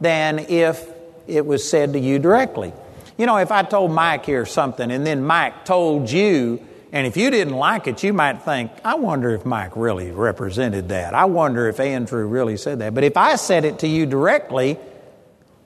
[0.02, 0.88] than if
[1.28, 2.74] it was said to you directly.
[3.18, 6.60] You know, if I told Mike here something and then Mike told you,
[6.92, 10.90] and if you didn't like it, you might think, I wonder if Mike really represented
[10.90, 11.14] that.
[11.14, 12.94] I wonder if Andrew really said that.
[12.94, 14.78] But if I said it to you directly,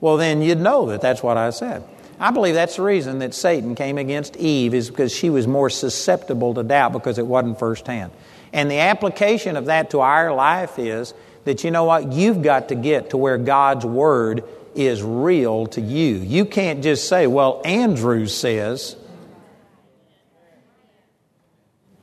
[0.00, 1.82] well, then you'd know that that's what I said.
[2.18, 5.68] I believe that's the reason that Satan came against Eve, is because she was more
[5.68, 8.12] susceptible to doubt because it wasn't firsthand.
[8.52, 11.12] And the application of that to our life is
[11.44, 12.12] that you know what?
[12.12, 16.16] You've got to get to where God's Word is real to you.
[16.16, 18.96] You can't just say, well, Andrew says,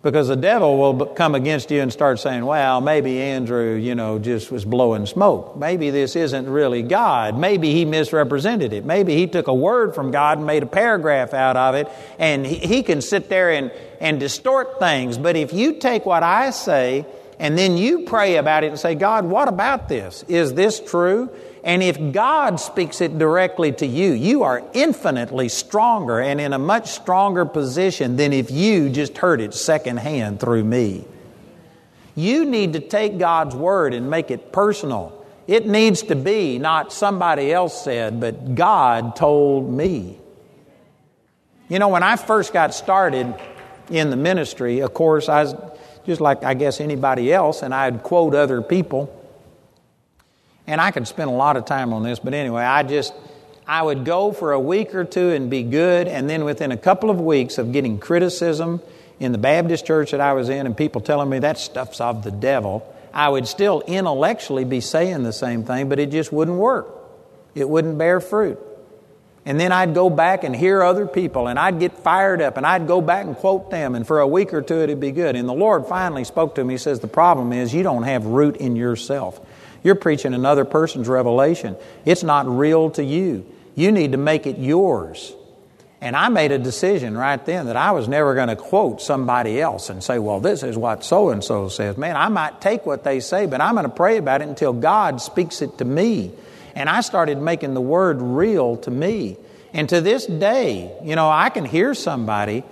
[0.03, 4.19] because the devil will come against you and start saying, well, maybe Andrew, you know,
[4.19, 5.55] just was blowing smoke.
[5.55, 7.39] Maybe this isn't really God.
[7.39, 8.83] Maybe he misrepresented it.
[8.83, 11.87] Maybe he took a word from God and made a paragraph out of it,
[12.19, 15.17] and he, he can sit there and, and distort things.
[15.17, 17.05] But if you take what I say
[17.39, 20.23] and then you pray about it and say, God, what about this?
[20.27, 21.29] Is this true?
[21.63, 26.59] And if God speaks it directly to you, you are infinitely stronger and in a
[26.59, 31.05] much stronger position than if you just heard it secondhand through me.
[32.15, 35.25] You need to take God's word and make it personal.
[35.47, 40.19] It needs to be not somebody else said, but God told me.
[41.69, 43.33] You know, when I first got started
[43.89, 45.55] in the ministry, of course, I was
[46.05, 49.19] just like I guess anybody else, and I'd quote other people.
[50.67, 53.13] And I could spend a lot of time on this, but anyway, I just,
[53.67, 56.77] I would go for a week or two and be good, and then within a
[56.77, 58.81] couple of weeks of getting criticism
[59.19, 62.23] in the Baptist church that I was in and people telling me that stuff's of
[62.23, 66.57] the devil, I would still intellectually be saying the same thing, but it just wouldn't
[66.57, 66.87] work.
[67.55, 68.59] It wouldn't bear fruit.
[69.45, 72.65] And then I'd go back and hear other people, and I'd get fired up, and
[72.65, 75.35] I'd go back and quote them, and for a week or two it'd be good.
[75.35, 76.75] And the Lord finally spoke to me.
[76.75, 79.45] He says, The problem is you don't have root in yourself.
[79.83, 81.75] You're preaching another person's revelation.
[82.05, 83.45] It's not real to you.
[83.75, 85.33] You need to make it yours.
[86.03, 89.61] And I made a decision right then that I was never going to quote somebody
[89.61, 91.97] else and say, well, this is what so and so says.
[91.97, 94.73] Man, I might take what they say, but I'm going to pray about it until
[94.73, 96.33] God speaks it to me.
[96.75, 99.37] And I started making the word real to me.
[99.71, 102.63] And to this day, you know, I can hear somebody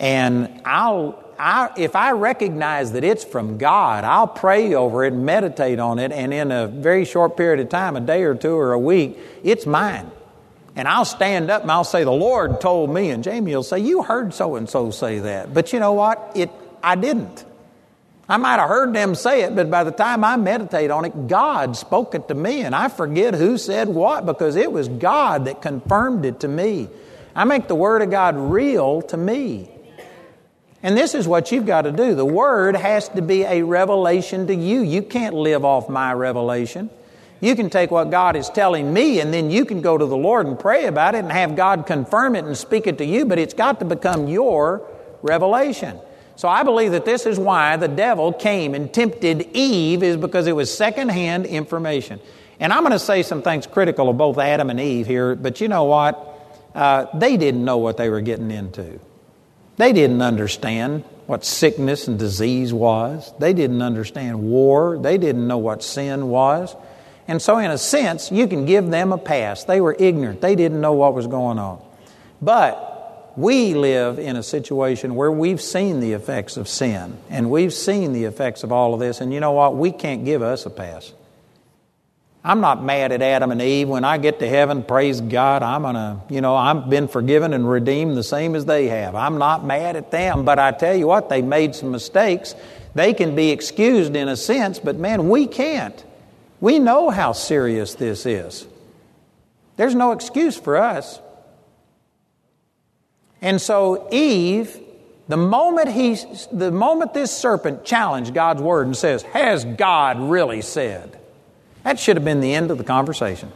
[0.00, 5.78] and I'll I, if I recognize that it's from God, I'll pray over it meditate
[5.78, 8.72] on it, and in a very short period of time, a day or two or
[8.72, 10.10] a week, it's mine.
[10.74, 13.10] And I'll stand up and I'll say, The Lord told me.
[13.10, 15.52] And Jamie will say, You heard so and so say that.
[15.52, 16.32] But you know what?
[16.36, 16.50] It,
[16.82, 17.44] I didn't.
[18.28, 21.28] I might have heard them say it, but by the time I meditate on it,
[21.28, 25.46] God spoke it to me, and I forget who said what because it was God
[25.46, 26.88] that confirmed it to me.
[27.34, 29.70] I make the Word of God real to me.
[30.88, 32.14] And this is what you've got to do.
[32.14, 34.80] The Word has to be a revelation to you.
[34.80, 36.88] You can't live off my revelation.
[37.42, 40.16] You can take what God is telling me and then you can go to the
[40.16, 43.26] Lord and pray about it and have God confirm it and speak it to you,
[43.26, 44.80] but it's got to become your
[45.20, 46.00] revelation.
[46.36, 50.46] So I believe that this is why the devil came and tempted Eve, is because
[50.46, 52.18] it was secondhand information.
[52.60, 55.60] And I'm going to say some things critical of both Adam and Eve here, but
[55.60, 56.16] you know what?
[56.74, 59.00] Uh, they didn't know what they were getting into.
[59.78, 63.32] They didn't understand what sickness and disease was.
[63.38, 64.98] They didn't understand war.
[64.98, 66.74] They didn't know what sin was.
[67.28, 69.64] And so, in a sense, you can give them a pass.
[69.64, 71.82] They were ignorant, they didn't know what was going on.
[72.40, 77.72] But we live in a situation where we've seen the effects of sin and we've
[77.72, 79.20] seen the effects of all of this.
[79.20, 79.76] And you know what?
[79.76, 81.12] We can't give us a pass.
[82.44, 83.88] I'm not mad at Adam and Eve.
[83.88, 87.52] When I get to heaven, praise God, I'm going to, you know, I've been forgiven
[87.52, 89.14] and redeemed the same as they have.
[89.14, 92.54] I'm not mad at them, but I tell you what, they made some mistakes.
[92.94, 96.04] They can be excused in a sense, but man, we can't.
[96.60, 98.66] We know how serious this is.
[99.76, 101.20] There's no excuse for us.
[103.40, 104.80] And so Eve,
[105.28, 106.16] the moment he
[106.50, 111.17] the moment this serpent challenged God's word and says, "Has God really said?"
[111.84, 113.52] That should have been the end of the conversation.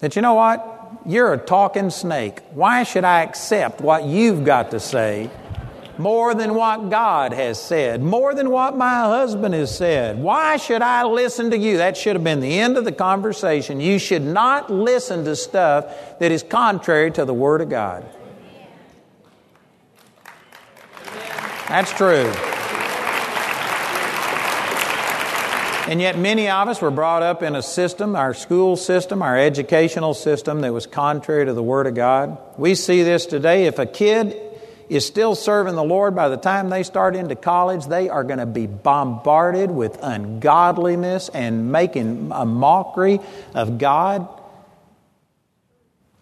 [0.00, 0.70] That you know what?
[1.06, 2.40] You're a talking snake.
[2.50, 5.30] Why should I accept what you've got to say
[5.98, 10.18] more than what God has said, more than what my husband has said.
[10.18, 11.78] Why should I listen to you?
[11.78, 13.80] That should have been the end of the conversation.
[13.80, 18.04] You should not listen to stuff that is contrary to the Word of God.
[21.68, 22.32] That's true.
[25.86, 29.38] And yet, many of us were brought up in a system, our school system, our
[29.38, 32.38] educational system, that was contrary to the Word of God.
[32.56, 33.66] We see this today.
[33.66, 34.34] If a kid
[34.88, 38.38] is still serving the Lord, by the time they start into college, they are going
[38.38, 43.20] to be bombarded with ungodliness and making a mockery
[43.54, 44.26] of God.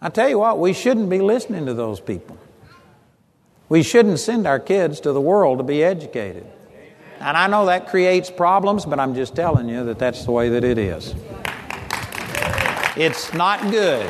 [0.01, 2.37] I tell you what, we shouldn't be listening to those people.
[3.69, 6.45] We shouldn't send our kids to the world to be educated.
[7.23, 10.49] And I know that creates problems, but I'm just telling you that that's the way
[10.49, 11.15] that it is.
[12.97, 14.05] It's not good.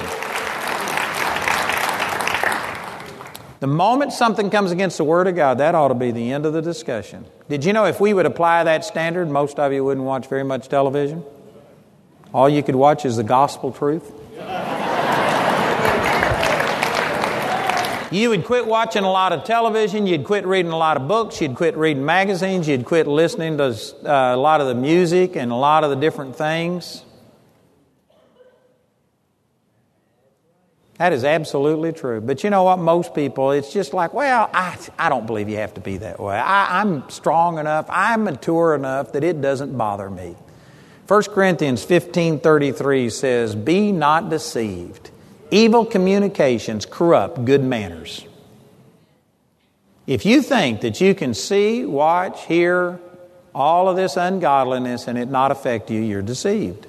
[3.59, 6.47] The moment something comes against the Word of God, that ought to be the end
[6.47, 7.25] of the discussion.
[7.47, 10.43] Did you know if we would apply that standard, most of you wouldn't watch very
[10.43, 11.23] much television?
[12.33, 14.11] All you could watch is the gospel truth.
[18.13, 21.41] You would quit watching a lot of television, you'd quit reading a lot of books,
[21.41, 23.65] you'd quit reading magazines, you'd quit listening to
[24.05, 27.03] uh, a lot of the music and a lot of the different things.
[30.97, 32.21] That is absolutely true.
[32.21, 32.77] But you know what?
[32.77, 36.19] Most people, it's just like, well, I, I don't believe you have to be that
[36.19, 36.37] way.
[36.37, 40.35] I, I'm strong enough, I'm mature enough that it doesn't bother me.
[41.07, 45.11] 1 Corinthians 15:33 says, "Be not deceived.
[45.53, 48.25] Evil communications corrupt good manners."
[50.05, 52.99] If you think that you can see, watch, hear
[53.55, 56.87] all of this ungodliness and it not affect you, you're deceived.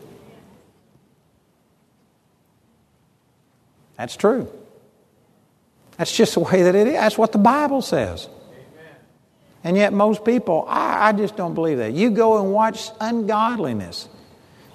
[3.96, 4.50] That's true.
[5.96, 6.94] That's just the way that it is.
[6.94, 8.28] That's what the Bible says.
[9.62, 11.92] And yet, most people, I, I, just don't believe that.
[11.92, 14.08] You go and watch ungodliness.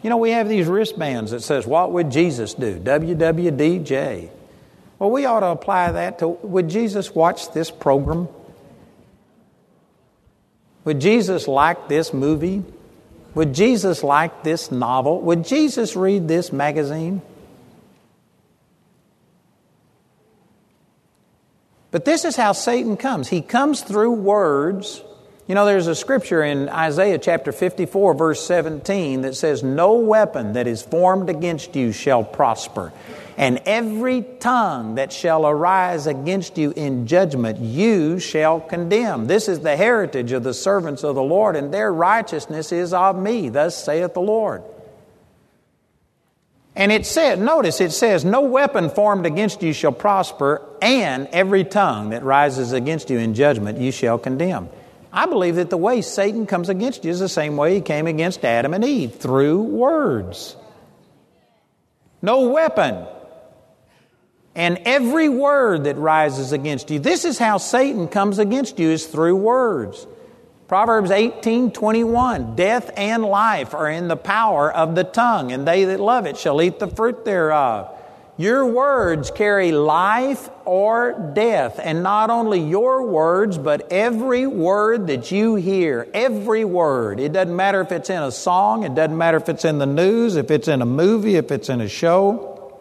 [0.02, 4.30] You know, we have these wristbands that says, "What would Jesus do?" WWDJ.
[4.98, 6.28] Well, we ought to apply that to.
[6.28, 8.28] Would Jesus watch this program?
[10.86, 12.64] Would Jesus like this movie?
[13.36, 15.22] Would Jesus like this novel?
[15.22, 17.22] Would Jesus read this magazine?
[21.92, 23.30] But this is how Satan comes.
[23.30, 25.02] He comes through words.
[25.50, 30.54] You know, there's a scripture in Isaiah chapter 54, verse 17, that says, No weapon
[30.54, 32.94] that is formed against you shall prosper,
[33.36, 39.26] and every tongue that shall arise against you in judgment you shall condemn.
[39.26, 43.18] This is the heritage of the servants of the Lord, and their righteousness is of
[43.18, 43.50] me.
[43.50, 44.62] Thus saith the Lord.
[46.76, 51.64] And it said, notice it says, No weapon formed against you shall prosper, and every
[51.64, 54.70] tongue that rises against you in judgment you shall condemn.
[55.12, 58.06] I believe that the way Satan comes against you is the same way he came
[58.06, 60.56] against Adam and Eve through words.
[62.22, 63.08] No weapon.
[64.56, 67.00] And every word that rises against you.
[67.00, 70.06] This is how Satan comes against you is through words.
[70.68, 75.86] Proverbs 18 21 Death and life are in the power of the tongue, and they
[75.86, 77.99] that love it shall eat the fruit thereof.
[78.40, 85.30] Your words carry life or death, and not only your words, but every word that
[85.30, 87.20] you hear, every word.
[87.20, 89.86] It doesn't matter if it's in a song, it doesn't matter if it's in the
[89.86, 92.80] news, if it's in a movie, if it's in a show.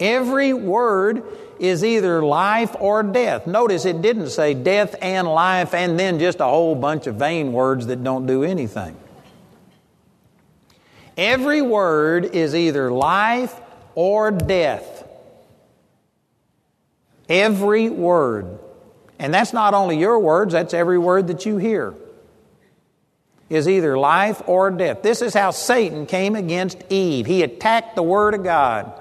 [0.00, 1.22] Every word
[1.60, 3.46] is either life or death.
[3.46, 7.52] Notice it didn't say death and life and then just a whole bunch of vain
[7.52, 8.96] words that don't do anything.
[11.16, 13.60] Every word is either life
[13.96, 15.08] or death.
[17.28, 18.60] Every word.
[19.18, 21.94] And that's not only your words, that's every word that you hear.
[23.48, 25.02] Is either life or death.
[25.02, 27.26] This is how Satan came against Eve.
[27.26, 28.92] He attacked the Word of God.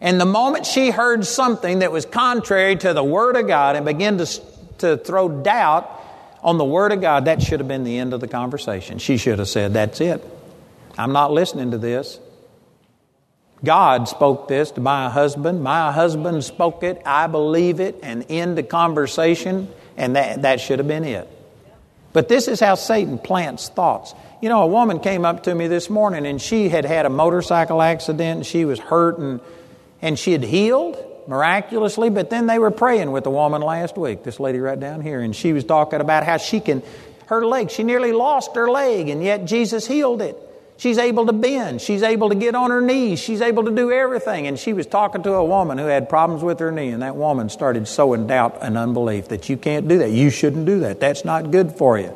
[0.00, 3.84] And the moment she heard something that was contrary to the Word of God and
[3.84, 4.26] began to,
[4.78, 5.90] to throw doubt
[6.42, 8.98] on the Word of God, that should have been the end of the conversation.
[8.98, 10.24] She should have said, That's it.
[10.96, 12.18] I'm not listening to this.
[13.64, 15.62] God spoke this to my husband.
[15.62, 17.02] My husband spoke it.
[17.04, 18.00] I believe it.
[18.02, 19.68] And end the conversation.
[19.96, 21.28] And that, that should have been it.
[22.12, 24.14] But this is how Satan plants thoughts.
[24.40, 27.10] You know, a woman came up to me this morning and she had had a
[27.10, 29.40] motorcycle accident and she was hurt and,
[30.00, 30.96] and she had healed
[31.28, 35.02] miraculously, but then they were praying with the woman last week, this lady right down
[35.02, 36.82] here, and she was talking about how she can,
[37.26, 40.36] her leg, she nearly lost her leg, and yet Jesus healed it.
[40.78, 41.80] She's able to bend.
[41.80, 43.18] She's able to get on her knees.
[43.18, 44.46] She's able to do everything.
[44.46, 47.16] And she was talking to a woman who had problems with her knee, and that
[47.16, 50.12] woman started sowing doubt and unbelief that you can't do that.
[50.12, 51.00] You shouldn't do that.
[51.00, 52.14] That's not good for you.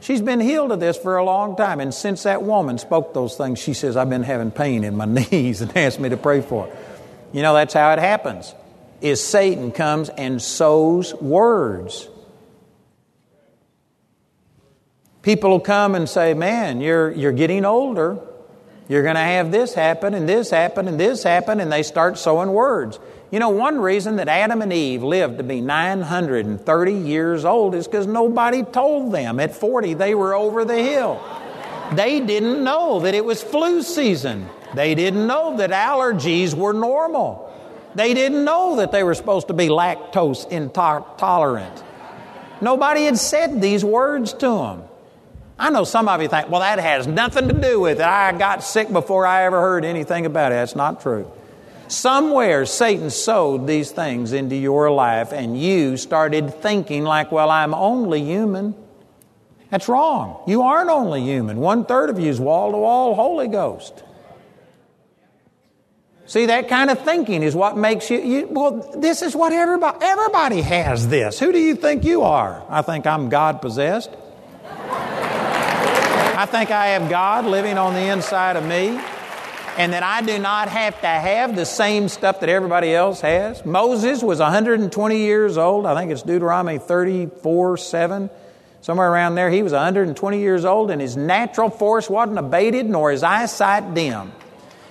[0.00, 3.36] She's been healed of this for a long time, and since that woman spoke those
[3.36, 6.42] things, she says, I've been having pain in my knees and asked me to pray
[6.42, 6.76] for it.
[7.32, 8.54] You know, that's how it happens.
[9.00, 12.08] Is Satan comes and sows words.
[15.26, 18.16] People will come and say, Man, you're, you're getting older.
[18.88, 22.16] You're going to have this happen and this happen and this happen, and they start
[22.16, 23.00] sowing words.
[23.32, 27.88] You know, one reason that Adam and Eve lived to be 930 years old is
[27.88, 29.40] because nobody told them.
[29.40, 31.20] At 40, they were over the hill.
[31.94, 34.48] They didn't know that it was flu season.
[34.76, 37.52] They didn't know that allergies were normal.
[37.96, 41.82] They didn't know that they were supposed to be lactose intolerant.
[42.60, 44.85] Nobody had said these words to them.
[45.58, 48.06] I know some of you think, well, that has nothing to do with it.
[48.06, 50.56] I got sick before I ever heard anything about it.
[50.56, 51.30] That's not true.
[51.88, 57.72] Somewhere Satan sowed these things into your life, and you started thinking, like, well, I'm
[57.72, 58.74] only human.
[59.70, 60.42] That's wrong.
[60.46, 61.58] You aren't only human.
[61.58, 64.02] One third of you is wall to wall Holy Ghost.
[66.26, 69.98] See, that kind of thinking is what makes you, you, well, this is what everybody,
[70.02, 71.38] everybody has this.
[71.38, 72.64] Who do you think you are?
[72.68, 74.10] I think I'm God possessed.
[76.36, 79.00] I think I have God living on the inside of me
[79.78, 83.64] and that I do not have to have the same stuff that everybody else has.
[83.64, 85.86] Moses was 120 years old.
[85.86, 88.28] I think it's Deuteronomy 34 7,
[88.82, 89.48] somewhere around there.
[89.48, 94.30] He was 120 years old, and his natural force wasn't abated, nor his eyesight dim.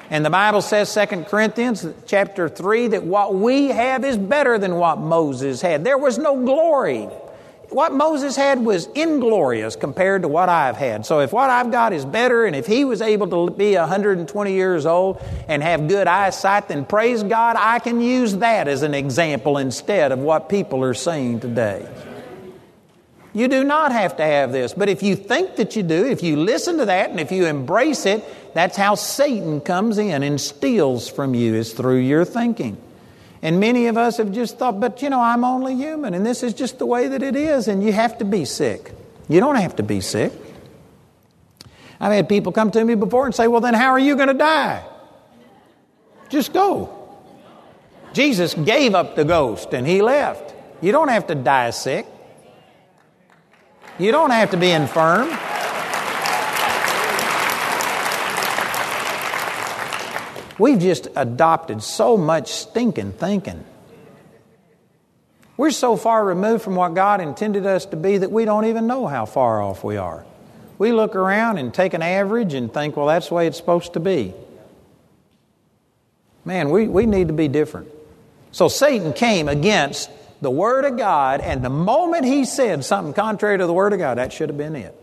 [0.10, 4.78] And the Bible says, 2 Corinthians chapter 3, that what we have is better than
[4.78, 5.84] what Moses had.
[5.84, 7.08] There was no glory
[7.70, 11.06] what Moses had was inglorious compared to what I've had.
[11.06, 14.54] So if what I've got is better, and if he was able to be 120
[14.54, 18.94] years old and have good eyesight, then praise God, I can use that as an
[18.94, 21.88] example instead of what people are saying today.
[23.34, 24.74] You do not have to have this.
[24.74, 27.46] But if you think that you do, if you listen to that and if you
[27.48, 32.78] embrace it, that's how Satan comes in and steals from you, is through your thinking.
[33.46, 36.42] And many of us have just thought, but you know, I'm only human, and this
[36.42, 38.92] is just the way that it is, and you have to be sick.
[39.30, 40.34] You don't have to be sick.
[42.00, 44.30] I've had people come to me before and say, well, then how are you going
[44.30, 44.84] to die?
[46.28, 46.90] Just go.
[48.14, 50.56] Jesus gave up the ghost and he left.
[50.82, 52.08] You don't have to die sick.
[54.00, 55.30] You don't have to be infirm.
[60.58, 63.64] We've just adopted so much stinking thinking.
[65.58, 68.88] We're so far removed from what God intended us to be that we don't even
[68.88, 70.26] know how far off we are.
[70.78, 73.94] We look around and take an average and think, well, that's the way it's supposed
[73.94, 74.34] to be.
[76.44, 77.88] Man, we, we need to be different.
[78.52, 80.10] So Satan came against
[80.42, 84.00] the Word of God, and the moment he said something contrary to the Word of
[84.00, 84.94] God, that should have been it.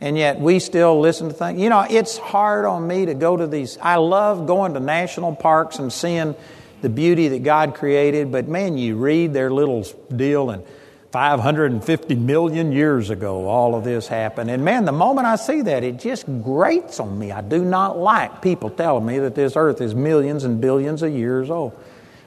[0.00, 1.60] And yet we still listen to things.
[1.60, 3.78] You know, it's hard on me to go to these.
[3.78, 6.36] I love going to national parks and seeing
[6.82, 9.84] the beauty that God created, but man, you read their little
[10.14, 10.62] deal and
[11.10, 14.50] 550 million years ago, all of this happened.
[14.50, 17.32] And man, the moment I see that, it just grates on me.
[17.32, 21.10] I do not like people telling me that this earth is millions and billions of
[21.10, 21.72] years old.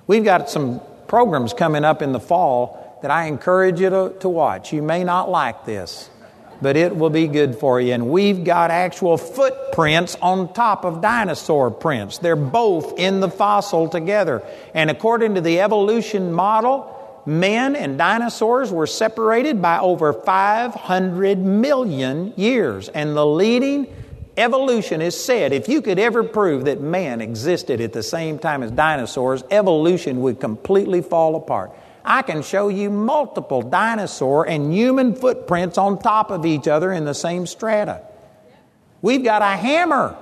[0.08, 4.30] We've got some programs coming up in the fall that I encourage you to, to
[4.30, 4.74] watch.
[4.74, 6.10] You may not like this
[6.62, 7.94] but it will be good for you.
[7.94, 12.20] And we've got actual footprints on top of dinosaur prints.
[12.20, 14.44] They're both in the fossil together.
[14.74, 22.34] And according to the evolution model, men and dinosaurs were separated by over 500 million
[22.36, 22.90] years.
[22.90, 23.88] And the leading
[24.38, 28.72] evolutionists said if you could ever prove that man existed at the same time as
[28.72, 31.72] dinosaurs, evolution would completely fall apart.
[32.04, 37.06] I can show you multiple dinosaur and human footprints on top of each other in
[37.06, 38.02] the same strata.
[39.02, 40.18] We've got a hammer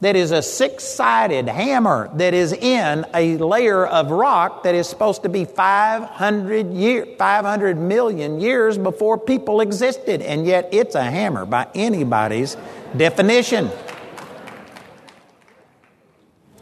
[0.00, 4.88] that is a six sided hammer that is in a layer of rock that is
[4.88, 11.02] supposed to be 500, year, 500 million years before people existed, and yet it's a
[11.02, 12.56] hammer by anybody's
[12.96, 13.70] definition.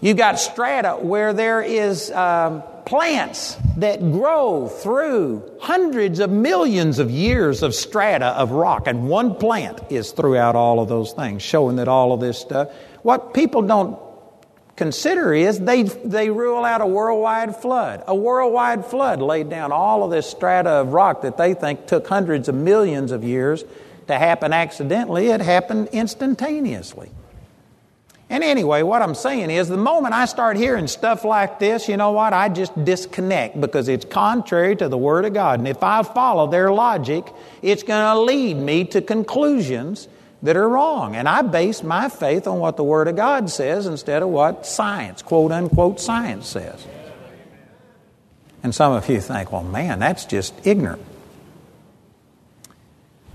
[0.01, 2.11] You've got strata where there is.
[2.11, 9.09] Um, plants that grow through hundreds of millions of years of strata of rock, and
[9.09, 12.71] one plant is throughout all of those things, showing that all of this stuff.
[13.03, 13.99] What people don't
[14.77, 18.03] consider is they, they rule out a worldwide flood.
[18.07, 22.07] A worldwide flood laid down all of this strata of rock that they think took
[22.07, 23.65] hundreds of millions of years
[24.09, 25.29] to happen accidentally.
[25.29, 27.11] It happened instantaneously.
[28.31, 31.97] And anyway, what I'm saying is the moment I start hearing stuff like this, you
[31.97, 32.33] know what?
[32.33, 35.59] I just disconnect because it's contrary to the Word of God.
[35.59, 40.09] And if I follow their logic, it's going to lead me to conclusions
[40.43, 41.17] that are wrong.
[41.17, 44.67] And I base my faith on what the Word of God says instead of what
[44.67, 46.87] science, quote unquote, science says.
[48.63, 51.03] And some of you think, well, man, that's just ignorant.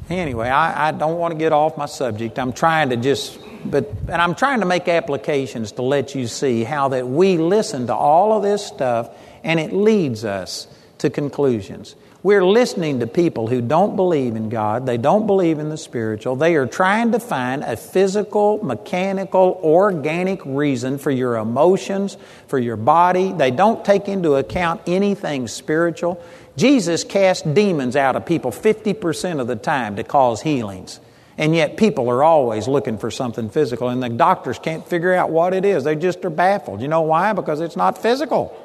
[0.09, 2.39] Anyway, I, I don't want to get off my subject.
[2.39, 6.64] I'm trying to just, but, and I'm trying to make applications to let you see
[6.64, 9.10] how that we listen to all of this stuff
[9.43, 10.68] and it leads us
[10.99, 11.95] to conclusions.
[12.22, 16.36] We're listening to people who don't believe in God, they don't believe in the spiritual.
[16.36, 22.76] They are trying to find a physical, mechanical, organic reason for your emotions, for your
[22.76, 23.32] body.
[23.32, 26.22] They don't take into account anything spiritual.
[26.57, 30.99] Jesus cast demons out of people 50% of the time to cause healings.
[31.39, 35.29] And yet people are always looking for something physical, and the doctors can't figure out
[35.29, 35.85] what it is.
[35.85, 36.81] They just are baffled.
[36.81, 37.31] You know why?
[37.31, 38.55] Because it's not physical,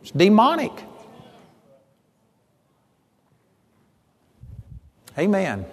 [0.00, 0.72] it's demonic.
[5.18, 5.66] Amen.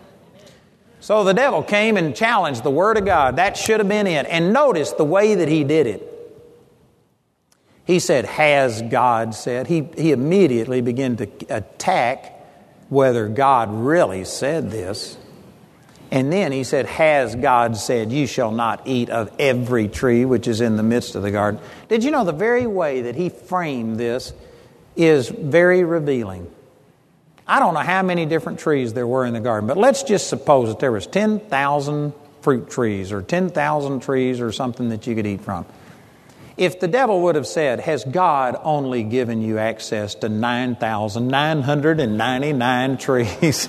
[0.99, 3.37] So the devil came and challenged the Word of God.
[3.37, 4.25] That should have been it.
[4.29, 6.09] And notice the way that he did it.
[7.85, 9.67] He said, Has God said?
[9.67, 12.41] He, he immediately began to attack
[12.89, 15.17] whether God really said this.
[16.13, 20.47] And then he said, Has God said, You shall not eat of every tree which
[20.47, 21.59] is in the midst of the garden?
[21.89, 24.31] Did you know the very way that he framed this
[24.95, 26.53] is very revealing?
[27.47, 30.29] I don't know how many different trees there were in the garden, but let's just
[30.29, 35.25] suppose that there was 10,000 fruit trees or 10,000 trees or something that you could
[35.25, 35.65] eat from.
[36.57, 43.67] If the devil would have said, Has God only given you access to 9,999 trees?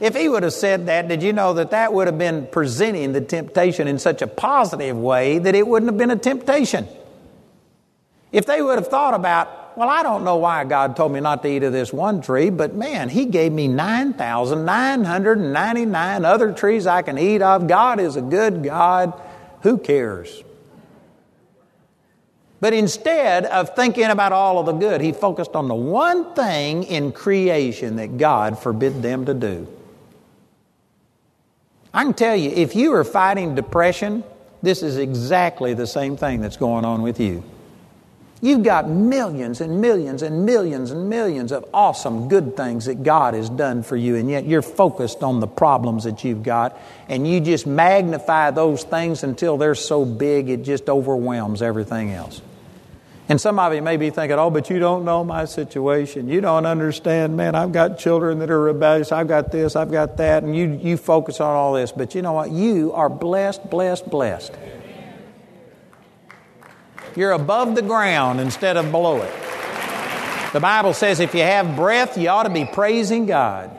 [0.00, 3.12] If he would have said that, did you know that that would have been presenting
[3.12, 6.88] the temptation in such a positive way that it wouldn't have been a temptation?
[8.32, 11.42] If they would have thought about, well, I don't know why God told me not
[11.42, 17.02] to eat of this one tree, but man, He gave me 9,999 other trees I
[17.02, 17.68] can eat of.
[17.68, 19.12] God is a good God.
[19.62, 20.42] Who cares?
[22.60, 26.84] But instead of thinking about all of the good, he focused on the one thing
[26.84, 29.66] in creation that God forbid them to do.
[31.92, 34.22] I can tell you, if you are fighting depression,
[34.62, 37.42] this is exactly the same thing that's going on with you.
[38.42, 43.34] You've got millions and millions and millions and millions of awesome good things that God
[43.34, 47.28] has done for you, and yet you're focused on the problems that you've got, and
[47.28, 52.40] you just magnify those things until they're so big it just overwhelms everything else.
[53.30, 56.26] And some of you may be thinking, oh, but you don't know my situation.
[56.26, 57.54] You don't understand, man.
[57.54, 59.12] I've got children that are rebellious.
[59.12, 60.42] I've got this, I've got that.
[60.42, 61.92] And you, you focus on all this.
[61.92, 62.50] But you know what?
[62.50, 64.52] You are blessed, blessed, blessed.
[67.14, 69.32] You're above the ground instead of below it.
[70.52, 73.70] The Bible says if you have breath, you ought to be praising God.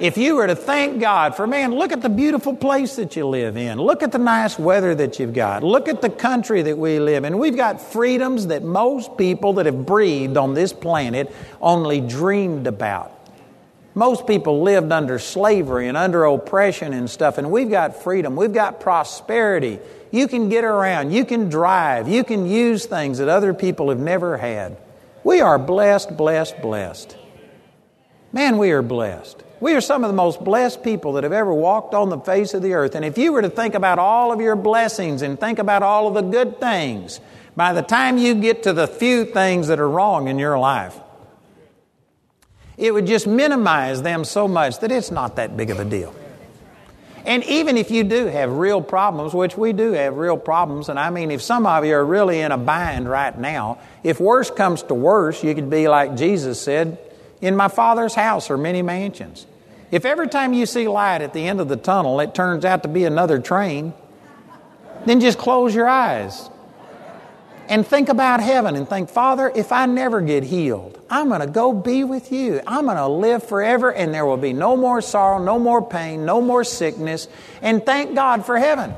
[0.00, 3.26] If you were to thank God for, man, look at the beautiful place that you
[3.26, 3.78] live in.
[3.78, 5.64] Look at the nice weather that you've got.
[5.64, 7.38] Look at the country that we live in.
[7.38, 13.12] We've got freedoms that most people that have breathed on this planet only dreamed about.
[13.94, 18.36] Most people lived under slavery and under oppression and stuff, and we've got freedom.
[18.36, 19.80] We've got prosperity.
[20.12, 21.10] You can get around.
[21.10, 22.06] You can drive.
[22.08, 24.76] You can use things that other people have never had.
[25.24, 27.16] We are blessed, blessed, blessed.
[28.32, 29.42] Man, we are blessed.
[29.60, 32.54] We are some of the most blessed people that have ever walked on the face
[32.54, 32.94] of the earth.
[32.94, 36.06] And if you were to think about all of your blessings and think about all
[36.06, 37.20] of the good things,
[37.56, 40.96] by the time you get to the few things that are wrong in your life,
[42.76, 46.14] it would just minimize them so much that it's not that big of a deal.
[47.24, 50.98] And even if you do have real problems, which we do have real problems, and
[50.98, 54.52] I mean, if some of you are really in a bind right now, if worse
[54.52, 56.96] comes to worse, you could be like Jesus said,
[57.40, 59.46] In my Father's house are many mansions.
[59.90, 62.82] If every time you see light at the end of the tunnel, it turns out
[62.82, 63.94] to be another train,
[65.06, 66.50] then just close your eyes
[67.68, 71.46] and think about heaven and think, Father, if I never get healed, I'm going to
[71.46, 72.60] go be with you.
[72.66, 76.24] I'm going to live forever and there will be no more sorrow, no more pain,
[76.24, 77.28] no more sickness.
[77.62, 78.94] And thank God for heaven.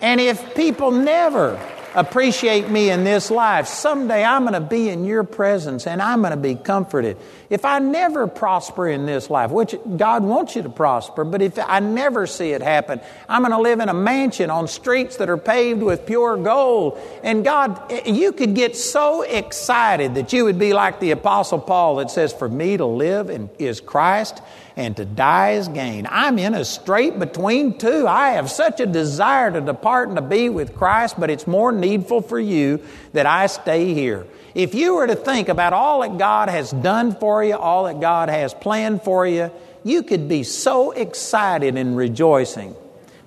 [0.00, 1.58] And if people never
[1.98, 6.20] appreciate me in this life, someday I'm going to be in your presence and I'm
[6.20, 7.16] going to be comforted.
[7.50, 11.58] If I never prosper in this life, which God wants you to prosper, but if
[11.58, 15.28] I never see it happen, I'm going to live in a mansion on streets that
[15.28, 17.00] are paved with pure gold.
[17.24, 21.96] And God, you could get so excited that you would be like the Apostle Paul
[21.96, 24.40] that says, For me to live is Christ
[24.78, 26.06] and to die is gain.
[26.08, 28.06] I'm in a strait between two.
[28.06, 31.72] I have such a desire to depart and to be with Christ, but it's more
[31.72, 32.80] needful for you
[33.12, 34.24] that I stay here.
[34.54, 38.00] If you were to think about all that God has done for you, all that
[38.00, 39.50] God has planned for you,
[39.82, 42.76] you could be so excited and rejoicing.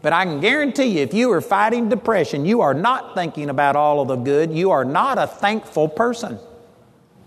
[0.02, 3.76] But I can guarantee you, if you are fighting depression, you are not thinking about
[3.76, 4.54] all of the good.
[4.54, 6.40] You are not a thankful person.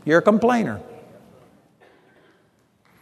[0.07, 0.81] You're a complainer.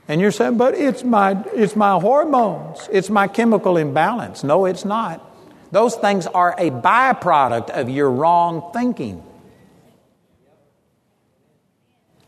[0.09, 4.42] And you're saying, but it's my, it's my hormones, it's my chemical imbalance.
[4.42, 5.28] No, it's not.
[5.70, 9.22] Those things are a byproduct of your wrong thinking.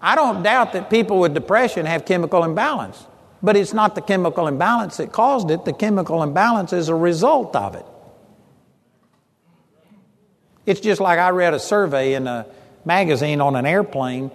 [0.01, 3.07] I don't doubt that people with depression have chemical imbalance,
[3.43, 5.65] but it's not the chemical imbalance that caused it.
[5.65, 7.87] The chemical imbalance is a result of it.
[10.67, 12.47] It's just like I read a survey in a
[12.85, 14.31] magazine on an airplane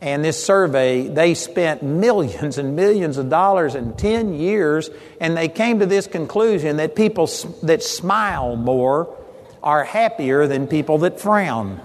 [0.00, 4.88] and this survey, they spent millions and millions of dollars in 10 years,
[5.20, 7.28] and they came to this conclusion that people
[7.62, 9.14] that smile more
[9.62, 11.80] are happier than people that frown.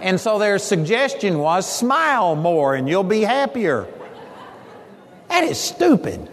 [0.00, 3.86] and so their suggestion was smile more and you'll be happier.
[5.28, 6.28] That is stupid.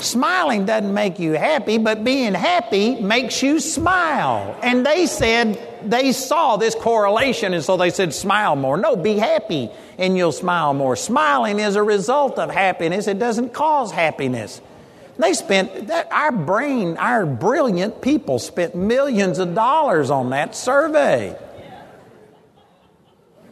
[0.00, 4.58] Smiling doesn't make you happy, but being happy makes you smile.
[4.62, 8.76] And they said they saw this correlation, and so they said, smile more.
[8.76, 10.96] No, be happy and you'll smile more.
[10.96, 14.60] Smiling is a result of happiness, it doesn't cause happiness.
[15.18, 21.34] They spent that, our brain, our brilliant people spent millions of dollars on that survey.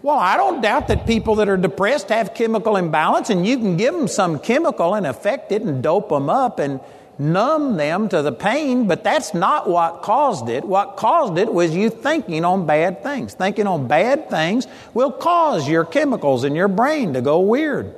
[0.04, 3.78] Well, I don't doubt that people that are depressed have chemical imbalance, and you can
[3.78, 6.80] give them some chemical and affect it and dope them up and
[7.18, 10.62] numb them to the pain, but that's not what caused it.
[10.62, 13.32] What caused it was you thinking on bad things.
[13.32, 17.94] Thinking on bad things will cause your chemicals in your brain to go weird.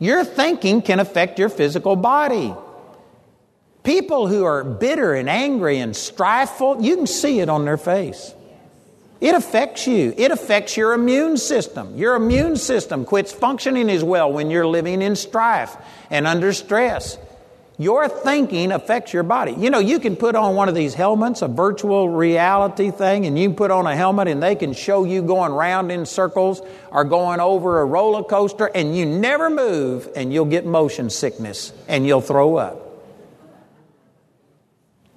[0.00, 2.52] Your thinking can affect your physical body.
[3.84, 8.34] People who are bitter and angry and strifeful, you can see it on their face.
[9.20, 10.14] It affects you.
[10.16, 11.96] It affects your immune system.
[11.96, 15.76] Your immune system quits functioning as well when you're living in strife
[16.08, 17.18] and under stress.
[17.80, 19.52] Your thinking affects your body.
[19.52, 23.38] You know, you can put on one of these helmets, a virtual reality thing, and
[23.38, 26.60] you put on a helmet and they can show you going round in circles
[26.90, 31.72] or going over a roller coaster and you never move and you'll get motion sickness
[31.86, 32.87] and you'll throw up.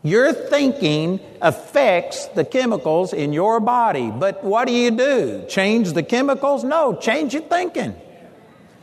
[0.03, 4.09] Your thinking affects the chemicals in your body.
[4.09, 5.45] But what do you do?
[5.47, 6.63] Change the chemicals?
[6.63, 7.95] No, change your thinking.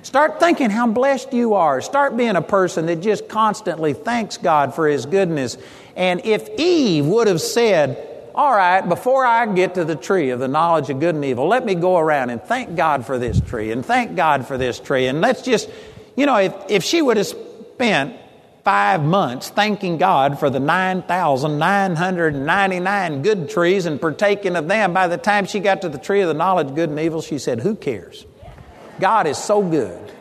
[0.03, 1.81] Start thinking how blessed you are.
[1.81, 5.59] Start being a person that just constantly thanks God for His goodness.
[5.97, 10.39] And if Eve would have said, All right, before I get to the tree of
[10.39, 13.41] the knowledge of good and evil, let me go around and thank God for this
[13.41, 15.09] tree and thank God for this tree.
[15.09, 15.69] And let's just,
[16.15, 18.17] you know, if, if she would have spent
[18.65, 24.93] five months thanking God for the 9,999 good trees and partaking of them.
[24.93, 27.23] By the time she got to the tree of the knowledge of good and evil,
[27.23, 28.27] she said, Who cares?
[29.01, 30.13] God is so good.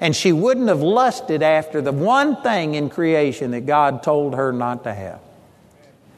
[0.00, 4.52] And she wouldn't have lusted after the one thing in creation that God told her
[4.52, 5.20] not to have.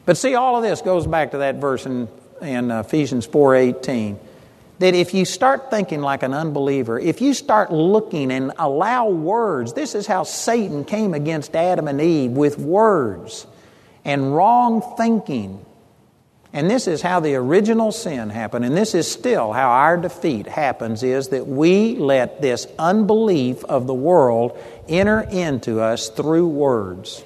[0.05, 2.07] But see, all of this goes back to that verse in,
[2.41, 4.17] in uh, Ephesians 4:18
[4.79, 9.73] that if you start thinking like an unbeliever, if you start looking and allow words,
[9.73, 13.47] this is how Satan came against Adam and Eve with words
[14.03, 15.65] and wrong thinking.
[16.51, 20.47] And this is how the original sin happened, and this is still how our defeat
[20.47, 24.57] happens is that we let this unbelief of the world
[24.87, 27.25] enter into us through words.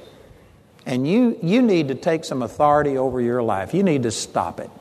[0.86, 3.76] And you, you need to take some authority over your life.
[3.76, 4.72] You need to stop it.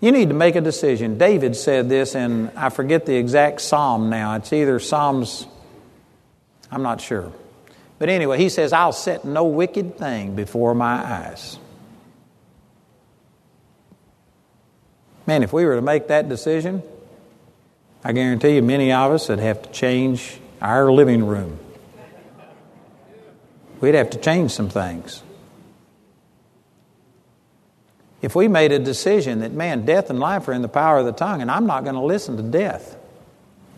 [0.00, 1.18] You need to make a decision.
[1.18, 4.34] David said this in, I forget the exact psalm now.
[4.36, 5.46] It's either Psalms,
[6.70, 7.32] I'm not sure.
[7.98, 11.58] But anyway, he says, I'll set no wicked thing before my eyes.
[15.26, 16.82] Man, if we were to make that decision,
[18.02, 21.58] I guarantee you many of us would have to change our living room.
[23.82, 25.22] We'd have to change some things.
[28.22, 31.06] If we made a decision that, man, death and life are in the power of
[31.06, 32.96] the tongue, and I'm not going to listen to death,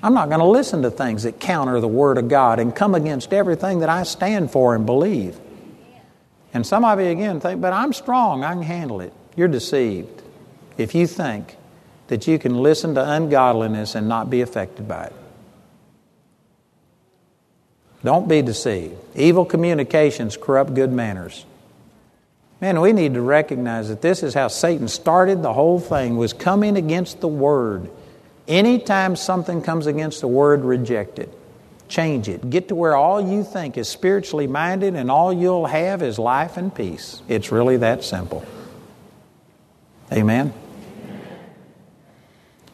[0.03, 2.95] I'm not going to listen to things that counter the Word of God and come
[2.95, 5.39] against everything that I stand for and believe.
[6.53, 9.13] And some of you again think, but I'm strong, I can handle it.
[9.37, 10.23] You're deceived
[10.77, 11.57] if you think
[12.09, 15.13] that you can listen to ungodliness and not be affected by it.
[18.05, 18.97] Don't be deceived.
[19.15, 21.47] Evil communications corrupt good manners.
[22.63, 26.33] Man, we need to recognize that this is how Satan started the whole thing was
[26.33, 27.91] coming against the word.
[28.47, 31.37] Anytime something comes against the word, reject it.
[31.89, 32.51] Change it.
[32.51, 36.57] Get to where all you think is spiritually minded and all you'll have is life
[36.57, 37.21] and peace.
[37.27, 38.45] It's really that simple.
[40.13, 40.55] Amen.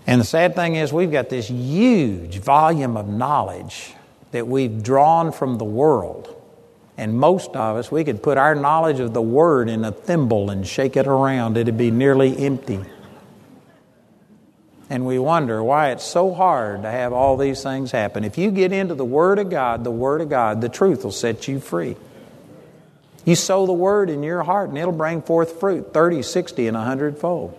[0.06, 3.94] And the sad thing is, we've got this huge volume of knowledge
[4.32, 6.37] that we've drawn from the world.
[6.98, 10.50] And most of us, we could put our knowledge of the Word in a thimble
[10.50, 11.56] and shake it around.
[11.56, 12.80] It'd be nearly empty.
[14.90, 18.24] And we wonder why it's so hard to have all these things happen.
[18.24, 21.12] If you get into the Word of God, the Word of God, the truth will
[21.12, 21.94] set you free.
[23.24, 26.76] You sow the Word in your heart, and it'll bring forth fruit 30, 60, and
[26.76, 27.56] 100 fold.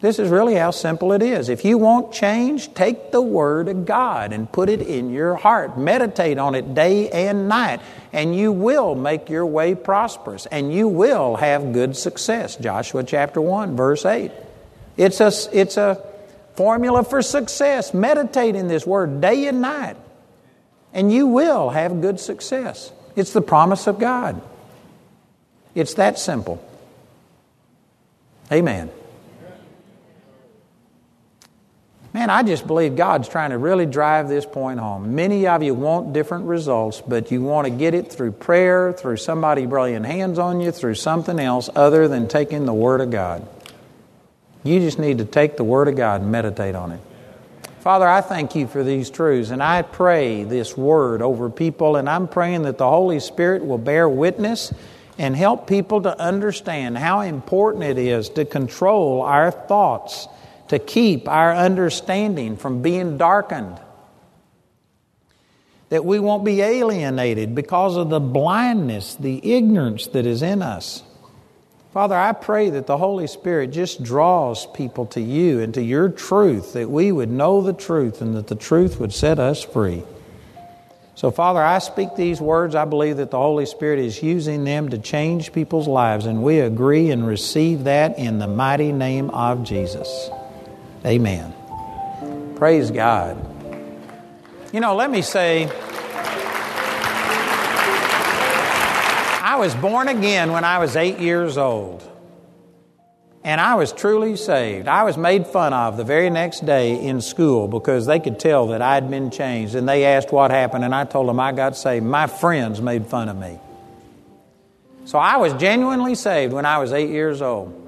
[0.00, 1.48] This is really how simple it is.
[1.48, 5.78] If you want change, take the Word of God and put it in your heart.
[5.78, 7.80] Meditate on it day and night,
[8.12, 12.56] and you will make your way prosperous and you will have good success.
[12.56, 14.30] Joshua chapter 1, verse 8.
[14.98, 16.02] It's a, it's a
[16.56, 17.94] formula for success.
[17.94, 19.96] Meditate in this Word day and night,
[20.92, 22.92] and you will have good success.
[23.14, 24.42] It's the promise of God.
[25.74, 26.62] It's that simple.
[28.52, 28.90] Amen.
[32.16, 35.14] Man, I just believe God's trying to really drive this point home.
[35.14, 39.18] Many of you want different results, but you want to get it through prayer, through
[39.18, 43.46] somebody laying hands on you, through something else other than taking the Word of God.
[44.64, 47.00] You just need to take the Word of God and meditate on it.
[47.80, 52.08] Father, I thank you for these truths, and I pray this Word over people, and
[52.08, 54.72] I'm praying that the Holy Spirit will bear witness
[55.18, 60.28] and help people to understand how important it is to control our thoughts
[60.68, 63.80] to keep our understanding from being darkened.
[65.90, 71.02] That we won't be alienated because of the blindness, the ignorance that is in us.
[71.92, 76.10] Father, I pray that the Holy Spirit just draws people to you and to your
[76.10, 80.02] truth, that we would know the truth and that the truth would set us free.
[81.14, 82.74] So, Father, I speak these words.
[82.74, 86.60] I believe that the Holy Spirit is using them to change people's lives, and we
[86.60, 90.28] agree and receive that in the mighty name of Jesus.
[91.06, 91.54] Amen.
[92.56, 93.38] Praise God.
[94.72, 95.70] You know, let me say,
[99.40, 102.02] I was born again when I was eight years old.
[103.44, 104.88] And I was truly saved.
[104.88, 108.66] I was made fun of the very next day in school because they could tell
[108.68, 109.76] that I'd been changed.
[109.76, 112.04] And they asked what happened, and I told them I got saved.
[112.04, 113.60] My friends made fun of me.
[115.04, 117.85] So I was genuinely saved when I was eight years old.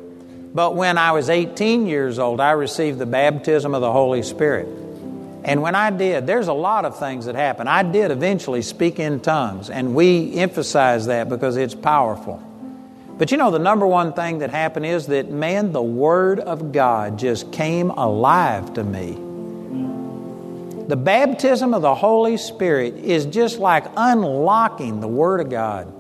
[0.55, 4.67] But when I was 18 years old, I received the baptism of the Holy Spirit.
[5.45, 7.69] And when I did, there's a lot of things that happen.
[7.69, 12.43] I did eventually speak in tongues, and we emphasize that because it's powerful.
[13.17, 16.73] But you know, the number one thing that happened is that, man, the Word of
[16.73, 19.25] God just came alive to me.
[20.87, 25.93] The baptism of the Holy Spirit is just like unlocking the Word of God.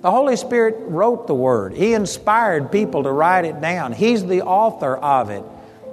[0.00, 3.92] The Holy Spirit wrote the Word, He inspired people to write it down.
[3.92, 5.42] He's the author of it.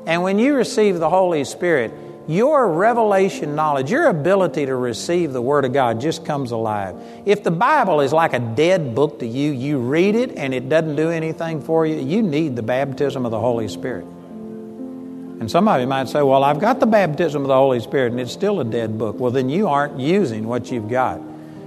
[0.06, 1.91] And when you receive the Holy Spirit,
[2.28, 6.95] your revelation knowledge, your ability to receive the Word of God just comes alive.
[7.26, 10.70] If the Bible is like a dead book to you, you read it and it
[10.70, 14.06] doesn't do anything for you, you need the baptism of the Holy Spirit.
[15.39, 18.12] And some of you might say, Well, I've got the baptism of the Holy Spirit
[18.12, 19.20] and it's still a dead book.
[19.20, 21.22] Well, then you aren't using what you've got.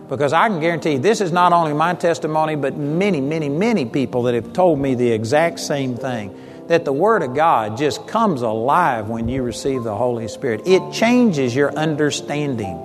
[0.08, 4.22] Because I can guarantee this is not only my testimony, but many, many, many people
[4.24, 6.34] that have told me the exact same thing
[6.68, 10.62] that the Word of God just comes alive when you receive the Holy Spirit.
[10.66, 12.78] It changes your understanding,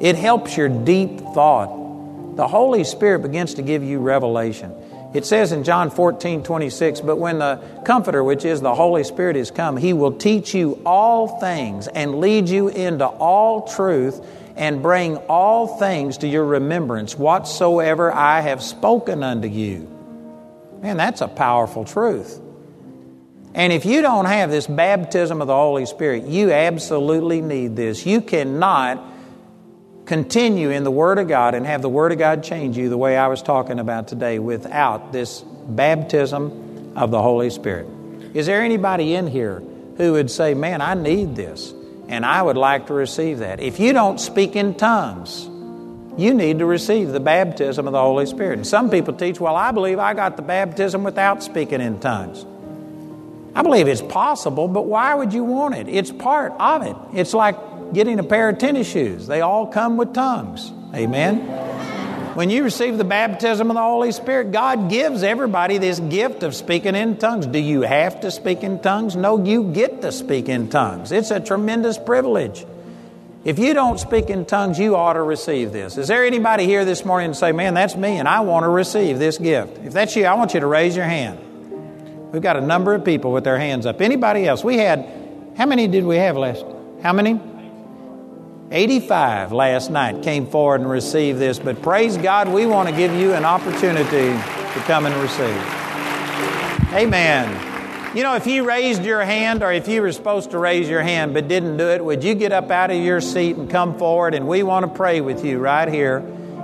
[0.00, 1.78] it helps your deep thought.
[2.36, 4.72] The Holy Spirit begins to give you revelation.
[5.12, 9.36] It says in John 14, 26, but when the Comforter, which is the Holy Spirit,
[9.36, 14.24] is come, He will teach you all things and lead you into all truth
[14.56, 19.88] and bring all things to your remembrance whatsoever I have spoken unto you.
[20.80, 22.40] Man, that's a powerful truth.
[23.52, 28.06] And if you don't have this baptism of the Holy Spirit, you absolutely need this.
[28.06, 29.04] You cannot
[30.10, 32.98] continue in the Word of God and have the Word of God change you the
[32.98, 37.86] way I was talking about today without this baptism of the Holy Spirit.
[38.34, 39.62] Is there anybody in here
[39.96, 41.72] who would say, Man, I need this?
[42.10, 43.60] and I would like to receive that.
[43.60, 45.44] If you don't speak in tongues,
[46.20, 48.58] you need to receive the baptism of the Holy Spirit.
[48.58, 52.44] And some people teach, well, I believe I got the baptism without speaking in tongues.
[53.54, 55.88] I believe it's possible, but why would you want it?
[55.88, 56.96] It's part of it.
[57.14, 57.56] It's like
[57.92, 60.72] getting a pair of tennis shoes, they all come with tongues.
[60.94, 61.38] Amen?
[62.34, 66.54] When you receive the baptism of the Holy Spirit, God gives everybody this gift of
[66.54, 67.46] speaking in tongues.
[67.46, 69.16] Do you have to speak in tongues?
[69.16, 71.10] No, you get to speak in tongues.
[71.10, 72.64] It's a tremendous privilege.
[73.42, 75.96] If you don't speak in tongues, you ought to receive this.
[75.96, 78.68] Is there anybody here this morning and say, Man, that's me, and I want to
[78.68, 79.78] receive this gift?
[79.78, 81.38] If that's you, I want you to raise your hand.
[82.32, 84.00] We've got a number of people with their hands up.
[84.00, 84.62] Anybody else?
[84.62, 86.64] We had, how many did we have last?
[87.02, 87.40] How many?
[88.72, 93.12] 85 last night came forward and received this, but praise God, we want to give
[93.12, 95.80] you an opportunity to come and receive.
[96.94, 98.16] Amen.
[98.16, 101.02] You know, if you raised your hand or if you were supposed to raise your
[101.02, 103.98] hand but didn't do it, would you get up out of your seat and come
[103.98, 104.34] forward?
[104.34, 106.18] And we want to pray with you right here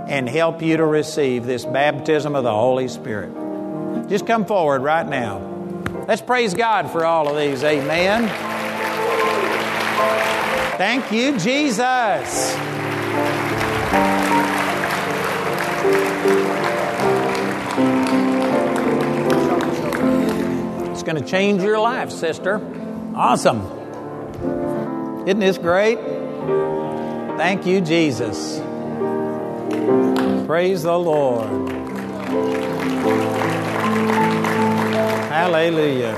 [0.07, 4.09] and help you to receive this baptism of the Holy Spirit.
[4.09, 5.39] Just come forward right now.
[6.07, 7.65] Let's praise God for all of these.
[7.65, 8.29] Amen.
[10.77, 12.55] Thank you, Jesus.
[20.91, 22.61] It's going to change your life, sister.
[23.15, 23.63] Awesome.
[25.27, 25.99] Isn't this great?
[27.39, 28.61] Thank you, Jesus.
[30.47, 31.71] Praise the Lord.
[35.31, 36.17] Hallelujah.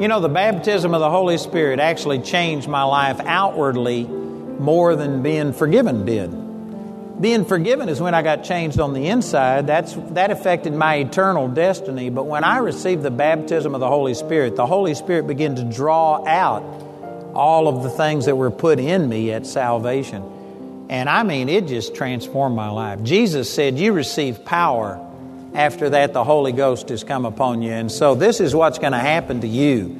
[0.00, 5.22] You know, the baptism of the Holy Spirit actually changed my life outwardly more than
[5.22, 7.20] being forgiven did.
[7.20, 9.66] Being forgiven is when I got changed on the inside.
[9.66, 12.08] That's, that affected my eternal destiny.
[12.08, 15.64] But when I received the baptism of the Holy Spirit, the Holy Spirit began to
[15.64, 16.62] draw out
[17.34, 20.86] all of the things that were put in me at salvation.
[20.88, 23.02] And I mean, it just transformed my life.
[23.02, 25.06] Jesus said, You receive power
[25.54, 27.72] after that, the Holy Ghost has come upon you.
[27.72, 29.98] And so, this is what's going to happen to you.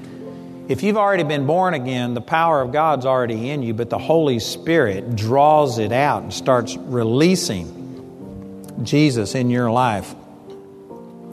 [0.68, 3.98] If you've already been born again, the power of God's already in you, but the
[3.98, 10.14] Holy Spirit draws it out and starts releasing Jesus in your life.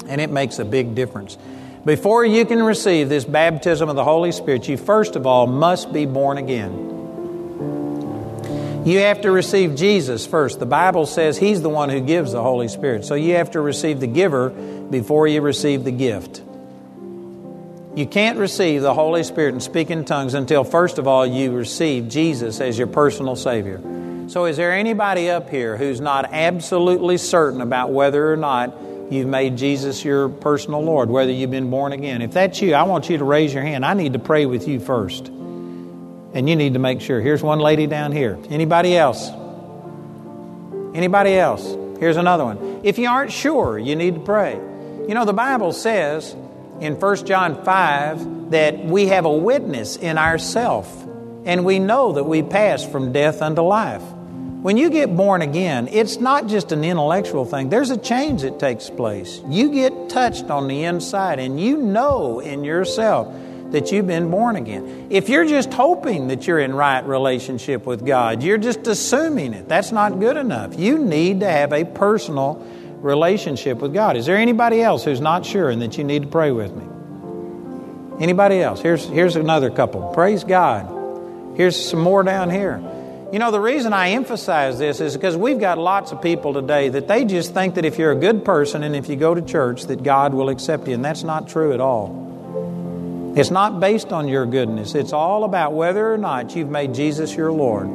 [0.07, 1.37] And it makes a big difference.
[1.85, 5.93] Before you can receive this baptism of the Holy Spirit, you first of all must
[5.93, 6.96] be born again.
[8.87, 10.59] You have to receive Jesus first.
[10.59, 13.03] The Bible says He's the one who gives the Holy Spirit.
[13.03, 16.41] So you have to receive the giver before you receive the gift.
[17.97, 21.51] You can't receive the Holy Spirit and speak in tongues until, first of all, you
[21.51, 23.81] receive Jesus as your personal Savior.
[24.29, 28.73] So, is there anybody up here who's not absolutely certain about whether or not
[29.09, 32.21] you've made Jesus your personal Lord, whether you've been born again?
[32.21, 33.85] If that's you, I want you to raise your hand.
[33.85, 35.29] I need to pray with you first.
[36.33, 37.21] And you need to make sure.
[37.21, 38.37] Here's one lady down here.
[38.49, 39.29] Anybody else?
[40.93, 41.75] Anybody else?
[41.99, 42.81] Here's another one.
[42.83, 44.55] If you aren't sure, you need to pray.
[44.55, 46.35] You know, the Bible says
[46.79, 50.87] in 1 John 5 that we have a witness in ourself,
[51.45, 54.03] and we know that we pass from death unto life.
[54.61, 57.69] When you get born again, it's not just an intellectual thing.
[57.69, 59.41] There's a change that takes place.
[59.47, 63.33] You get touched on the inside, and you know in yourself
[63.71, 65.07] that you've been born again.
[65.09, 69.67] If you're just hoping that you're in right relationship with God, you're just assuming it.
[69.67, 70.79] That's not good enough.
[70.79, 72.65] You need to have a personal
[73.01, 74.17] relationship with God.
[74.17, 76.85] Is there anybody else who's not sure and that you need to pray with me?
[78.23, 78.81] Anybody else?
[78.81, 80.11] Here's here's another couple.
[80.13, 81.55] Praise God.
[81.55, 82.81] Here's some more down here.
[83.31, 86.89] You know, the reason I emphasize this is because we've got lots of people today
[86.89, 89.41] that they just think that if you're a good person and if you go to
[89.41, 92.26] church that God will accept you, and that's not true at all.
[93.37, 94.95] It's not based on your goodness.
[94.95, 97.87] It's all about whether or not you've made Jesus your Lord.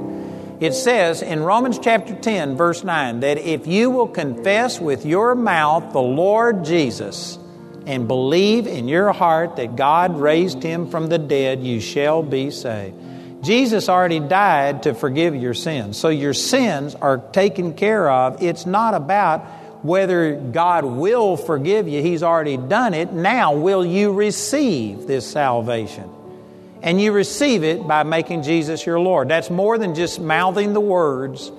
[0.60, 5.34] It says in Romans chapter 10, verse 9, that if you will confess with your
[5.34, 7.40] mouth the Lord Jesus
[7.86, 12.52] and believe in your heart that God raised him from the dead, you shall be
[12.52, 12.94] saved.
[13.42, 15.98] Jesus already died to forgive your sins.
[15.98, 18.40] So your sins are taken care of.
[18.40, 19.44] It's not about
[19.82, 23.12] whether God will forgive you, He's already done it.
[23.12, 26.08] Now, will you receive this salvation?
[26.82, 29.28] And you receive it by making Jesus your Lord.
[29.28, 31.52] That's more than just mouthing the words.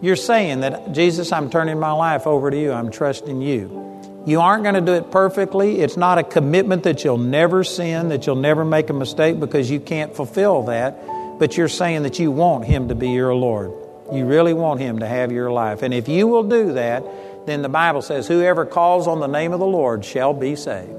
[0.00, 2.72] You're saying that, Jesus, I'm turning my life over to you.
[2.72, 3.82] I'm trusting you.
[4.24, 5.80] You aren't going to do it perfectly.
[5.80, 9.68] It's not a commitment that you'll never sin, that you'll never make a mistake because
[9.68, 10.96] you can't fulfill that.
[11.40, 13.72] But you're saying that you want Him to be your Lord.
[14.12, 15.82] You really want Him to have your life.
[15.82, 17.02] And if you will do that,
[17.46, 20.92] then the Bible says, Whoever calls on the name of the Lord shall be saved.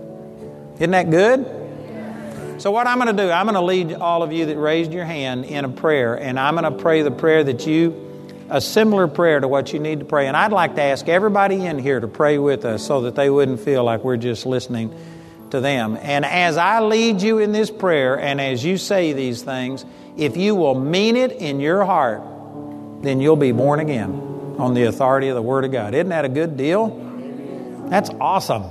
[0.75, 1.61] Isn't that good?
[2.61, 4.93] So, what I'm going to do, I'm going to lead all of you that raised
[4.93, 8.61] your hand in a prayer, and I'm going to pray the prayer that you, a
[8.61, 10.27] similar prayer to what you need to pray.
[10.27, 13.29] And I'd like to ask everybody in here to pray with us so that they
[13.29, 14.93] wouldn't feel like we're just listening
[15.49, 15.97] to them.
[15.99, 20.37] And as I lead you in this prayer, and as you say these things, if
[20.37, 22.21] you will mean it in your heart,
[23.01, 24.22] then you'll be born again
[24.57, 25.93] on the authority of the Word of God.
[25.93, 26.87] Isn't that a good deal?
[27.89, 28.63] That's awesome.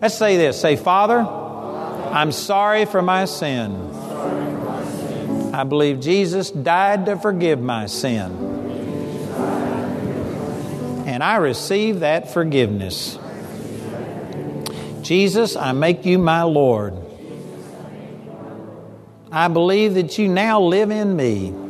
[0.00, 3.74] Let's say this say, Father, I'm sorry for my sin.
[5.54, 8.32] I believe Jesus died to forgive my sin.
[11.06, 13.18] And I receive that forgiveness.
[15.02, 16.94] Jesus, I make you my Lord.
[19.32, 21.65] I believe that you now live in me.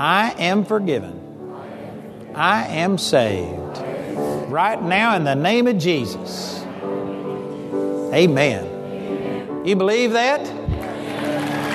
[0.00, 1.20] I am forgiven.
[2.34, 3.76] I am saved.
[4.50, 6.64] Right now, in the name of Jesus.
[8.14, 9.66] Amen.
[9.66, 10.40] You believe that?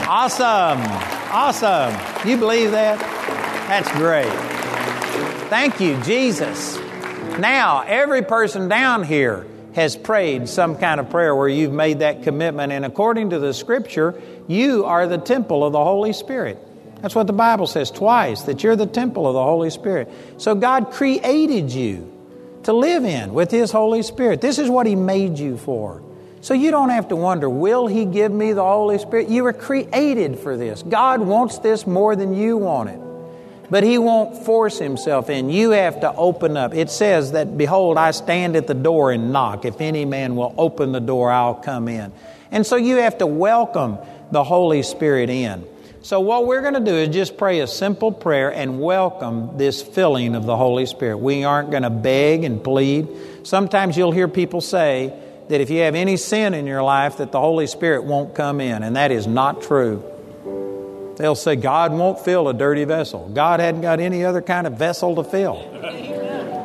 [0.10, 0.82] Awesome.
[1.32, 2.28] Awesome.
[2.28, 3.00] You believe that?
[3.68, 4.32] That's great.
[5.52, 6.80] Thank you, Jesus.
[7.38, 9.46] Now, every person down here
[9.76, 13.54] has prayed some kind of prayer where you've made that commitment, and according to the
[13.54, 16.65] scripture, you are the temple of the Holy Spirit.
[17.06, 20.10] That's what the Bible says twice, that you're the temple of the Holy Spirit.
[20.40, 22.12] So God created you
[22.64, 24.42] to live in with His Holy Spirit.
[24.42, 26.02] This is what He made you for.
[26.42, 29.30] So you don't have to wonder, will He give me the Holy Spirit?
[29.30, 30.82] You were created for this.
[30.82, 33.00] God wants this more than you want it.
[33.70, 35.52] But He won't force Himself in.
[35.52, 36.74] You have to open up.
[36.74, 39.64] It says that, Behold, I stand at the door and knock.
[39.64, 42.12] If any man will open the door, I'll come in.
[42.50, 44.00] And so you have to welcome
[44.32, 45.68] the Holy Spirit in.
[46.06, 49.82] So, what we're going to do is just pray a simple prayer and welcome this
[49.82, 51.18] filling of the Holy Spirit.
[51.18, 53.08] We aren't going to beg and plead.
[53.42, 57.32] Sometimes you'll hear people say, that if you have any sin in your life that
[57.32, 60.04] the Holy Spirit won't come in, and that is not true.
[61.18, 63.28] They'll say God won't fill a dirty vessel.
[63.34, 65.56] God hadn't got any other kind of vessel to fill.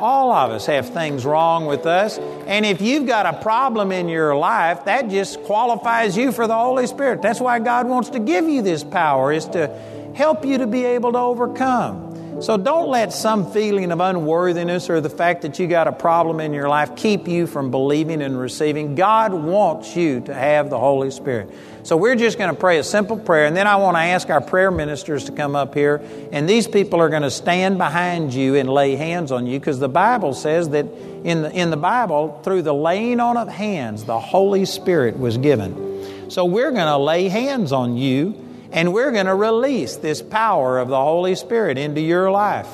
[0.01, 2.17] All of us have things wrong with us,
[2.47, 6.55] and if you've got a problem in your life, that just qualifies you for the
[6.55, 7.21] Holy Spirit.
[7.21, 9.67] That's why God wants to give you this power is to
[10.15, 12.10] help you to be able to overcome.
[12.41, 16.39] So don't let some feeling of unworthiness or the fact that you got a problem
[16.39, 18.95] in your life keep you from believing and receiving.
[18.95, 21.51] God wants you to have the Holy Spirit.
[21.83, 24.29] So we're just going to pray a simple prayer, and then I want to ask
[24.31, 26.01] our prayer ministers to come up here,
[26.31, 29.79] and these people are going to stand behind you and lay hands on you because
[29.79, 30.87] the Bible says that
[31.23, 35.37] in the, in the Bible, through the laying on of hands, the Holy Spirit was
[35.37, 36.29] given.
[36.31, 38.35] So we're going to lay hands on you
[38.71, 42.69] and we're going to release this power of the Holy Spirit into your life.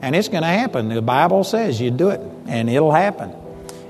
[0.00, 0.88] And it's going to happen.
[0.88, 3.34] The Bible says you do it, and it'll happen.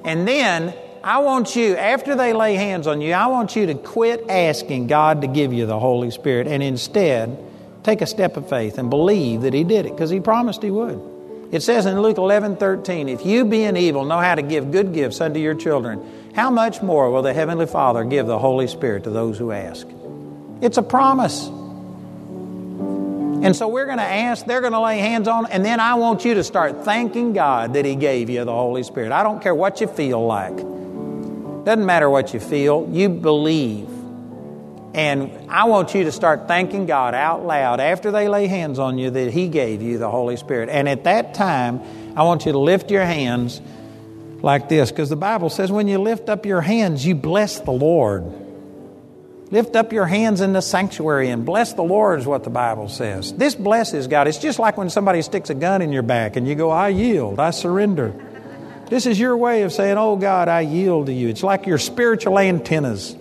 [0.05, 3.75] And then I want you, after they lay hands on you, I want you to
[3.75, 7.39] quit asking God to give you the Holy Spirit and instead
[7.83, 10.71] take a step of faith and believe that He did it because He promised He
[10.71, 11.01] would.
[11.51, 14.95] It says in Luke 11 13, if you being evil know how to give good
[14.95, 19.05] gifts unto your children, how much more will the Heavenly Father give the Holy Spirit
[19.05, 19.87] to those who ask?
[20.63, 21.49] It's a promise.
[23.45, 25.95] And so we're going to ask, they're going to lay hands on, and then I
[25.97, 29.11] want you to start thanking God that He gave you the Holy Spirit.
[29.11, 30.57] I don't care what you feel like.
[30.57, 33.89] Doesn't matter what you feel, you believe.
[34.95, 38.99] And I want you to start thanking God out loud after they lay hands on
[38.99, 40.69] you that He gave you the Holy Spirit.
[40.69, 41.81] And at that time,
[42.17, 43.61] I want you to lift your hands
[44.41, 47.73] like this because the Bible says when you lift up your hands, you bless the
[47.73, 48.42] Lord.
[49.53, 52.89] Lift up your hands in the sanctuary and bless the Lord, is what the Bible
[52.89, 53.35] says.
[53.35, 54.27] This blesses God.
[54.27, 56.89] It's just like when somebody sticks a gun in your back and you go, I
[56.89, 58.15] yield, I surrender.
[58.89, 61.29] This is your way of saying, Oh God, I yield to you.
[61.29, 63.15] It's like your spiritual antennas.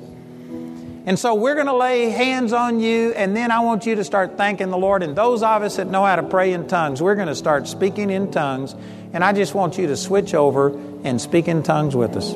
[1.06, 4.04] And so we're going to lay hands on you, and then I want you to
[4.04, 5.04] start thanking the Lord.
[5.04, 7.68] And those of us that know how to pray in tongues, we're going to start
[7.68, 8.76] speaking in tongues.
[9.12, 10.70] And I just want you to switch over
[11.04, 12.34] and speak in tongues with us.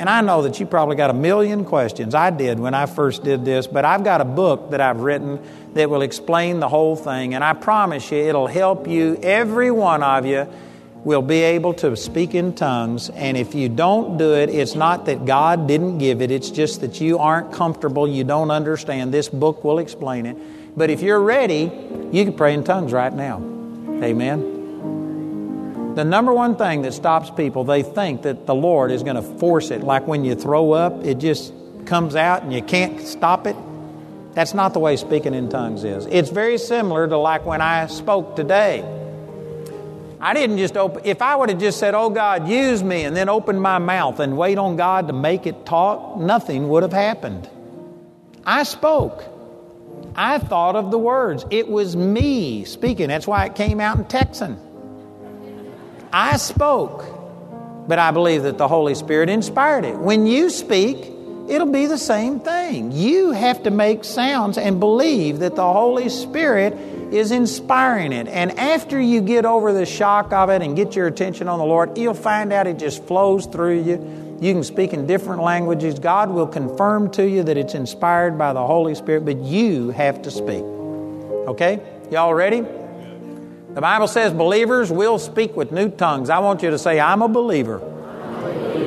[0.00, 2.14] And I know that you probably got a million questions.
[2.14, 5.38] I did when I first did this, but I've got a book that I've written
[5.74, 7.34] that will explain the whole thing.
[7.34, 9.20] And I promise you, it'll help you.
[9.22, 10.48] Every one of you
[11.04, 13.10] will be able to speak in tongues.
[13.10, 16.80] And if you don't do it, it's not that God didn't give it, it's just
[16.80, 19.12] that you aren't comfortable, you don't understand.
[19.12, 20.34] This book will explain it.
[20.78, 21.70] But if you're ready,
[22.10, 23.36] you can pray in tongues right now.
[24.02, 24.59] Amen.
[25.94, 29.22] The number one thing that stops people, they think that the Lord is going to
[29.22, 29.82] force it.
[29.82, 31.52] Like when you throw up, it just
[31.84, 33.56] comes out and you can't stop it.
[34.34, 36.06] That's not the way speaking in tongues is.
[36.06, 38.84] It's very similar to like when I spoke today.
[40.20, 43.16] I didn't just open, if I would have just said, Oh God, use me, and
[43.16, 46.92] then opened my mouth and wait on God to make it talk, nothing would have
[46.92, 47.50] happened.
[48.46, 49.24] I spoke.
[50.14, 51.44] I thought of the words.
[51.50, 53.08] It was me speaking.
[53.08, 54.58] That's why it came out in Texan.
[56.12, 57.04] I spoke,
[57.86, 59.96] but I believe that the Holy Spirit inspired it.
[59.96, 60.96] When you speak,
[61.48, 62.92] it'll be the same thing.
[62.92, 66.74] You have to make sounds and believe that the Holy Spirit
[67.12, 68.28] is inspiring it.
[68.28, 71.64] And after you get over the shock of it and get your attention on the
[71.64, 74.38] Lord, you'll find out it just flows through you.
[74.40, 75.98] You can speak in different languages.
[75.98, 80.22] God will confirm to you that it's inspired by the Holy Spirit, but you have
[80.22, 80.64] to speak.
[81.46, 81.80] Okay?
[82.10, 82.64] Y'all ready?
[83.74, 86.28] The Bible says believers will speak with new tongues.
[86.28, 87.78] I want you to say, I'm a believer,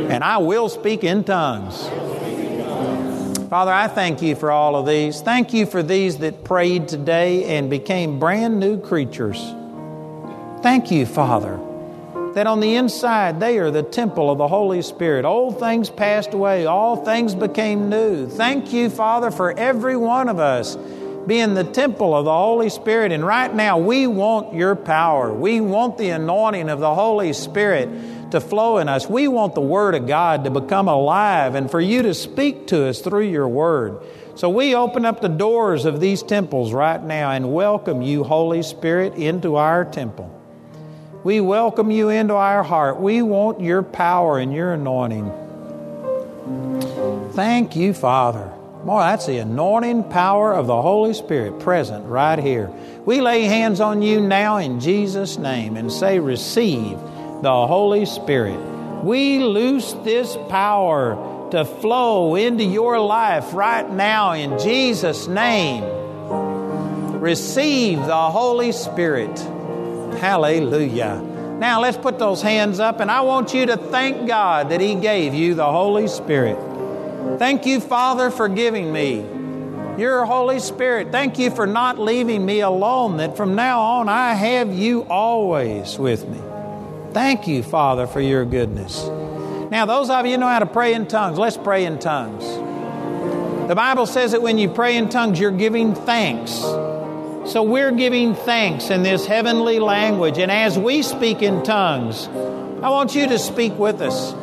[0.09, 1.87] and I will speak in tongues.
[3.49, 5.21] Father, I thank you for all of these.
[5.21, 9.39] Thank you for these that prayed today and became brand new creatures.
[10.61, 11.59] Thank you, Father,
[12.33, 15.23] that on the inside they are the temple of the Holy Spirit.
[15.23, 18.27] Old things passed away, all things became new.
[18.27, 20.75] Thank you, Father, for every one of us
[21.27, 23.11] being the temple of the Holy Spirit.
[23.11, 25.33] And right now, we want your power.
[25.33, 29.07] We want the anointing of the Holy Spirit to flow in us.
[29.07, 32.87] We want the Word of God to become alive and for you to speak to
[32.87, 34.01] us through your Word.
[34.35, 38.63] So we open up the doors of these temples right now and welcome you, Holy
[38.63, 40.29] Spirit, into our temple.
[41.23, 42.99] We welcome you into our heart.
[42.99, 45.31] We want your power and your anointing.
[47.33, 48.51] Thank you, Father.
[48.83, 52.69] Boy, that's the anointing power of the Holy Spirit present right here.
[53.05, 56.99] We lay hands on you now in Jesus' name and say, Receive
[57.41, 58.59] the Holy Spirit.
[59.01, 65.85] We loose this power to flow into your life right now in Jesus' name.
[67.21, 69.39] Receive the Holy Spirit.
[70.19, 71.21] Hallelujah.
[71.57, 74.95] Now let's put those hands up, and I want you to thank God that He
[74.95, 76.72] gave you the Holy Spirit.
[77.37, 79.25] Thank you, Father, for giving me
[79.97, 81.11] your Holy Spirit.
[81.11, 85.97] Thank you for not leaving me alone, that from now on I have you always
[85.97, 86.39] with me.
[87.13, 89.05] Thank you, Father, for your goodness.
[89.69, 92.43] Now, those of you know how to pray in tongues, let's pray in tongues.
[93.67, 96.51] The Bible says that when you pray in tongues, you're giving thanks.
[96.51, 100.37] So we're giving thanks in this heavenly language.
[100.37, 104.33] And as we speak in tongues, I want you to speak with us.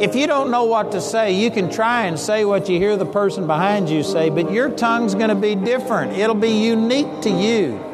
[0.00, 2.96] If you don't know what to say, you can try and say what you hear
[2.96, 6.12] the person behind you say, but your tongue's going to be different.
[6.12, 7.84] It'll be unique to you.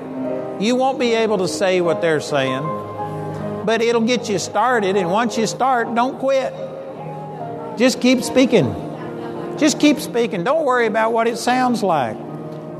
[0.60, 2.84] You won't be able to say what they're saying
[3.64, 4.96] but it'll get you started.
[4.96, 6.52] And once you start, don't quit.
[7.78, 8.66] Just keep speaking.
[9.58, 10.44] Just keep speaking.
[10.44, 12.16] Don't worry about what it sounds like.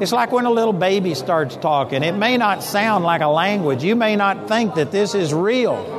[0.01, 2.03] It's like when a little baby starts talking.
[2.03, 3.83] It may not sound like a language.
[3.83, 5.94] You may not think that this is real.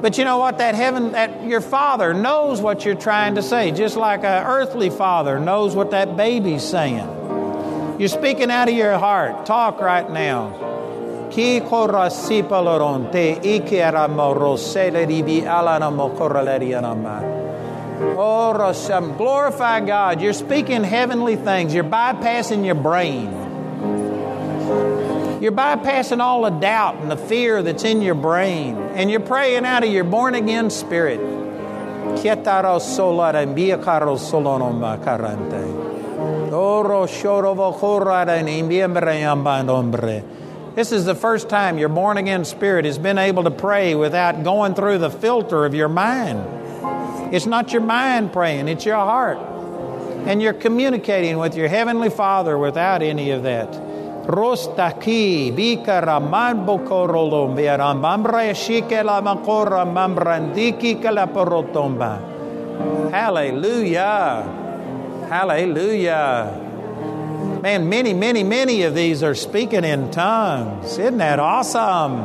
[0.00, 0.58] But you know what?
[0.58, 4.88] That heaven, that your father knows what you're trying to say, just like an earthly
[4.88, 7.98] father knows what that baby's saying.
[7.98, 9.44] You're speaking out of your heart.
[9.44, 11.28] Talk right now.
[11.30, 11.60] Ki
[19.18, 20.22] glorify God.
[20.22, 21.74] You're speaking heavenly things.
[21.74, 23.49] You're bypassing your brain.
[25.40, 28.76] You're bypassing all the doubt and the fear that's in your brain.
[28.76, 31.18] And you're praying out of your born again spirit.
[40.74, 44.44] This is the first time your born again spirit has been able to pray without
[44.44, 47.34] going through the filter of your mind.
[47.34, 49.38] It's not your mind praying, it's your heart.
[50.26, 53.89] And you're communicating with your Heavenly Father without any of that.
[54.26, 62.20] Rostaki bikara manbokorolom biarambambra shikela makora mambrandiki kalaporotomba.
[63.10, 64.44] Hallelujah.
[65.28, 66.66] Hallelujah.
[67.62, 70.98] Man, many, many, many of these are speaking in tongues.
[70.98, 72.16] Isn't that awesome?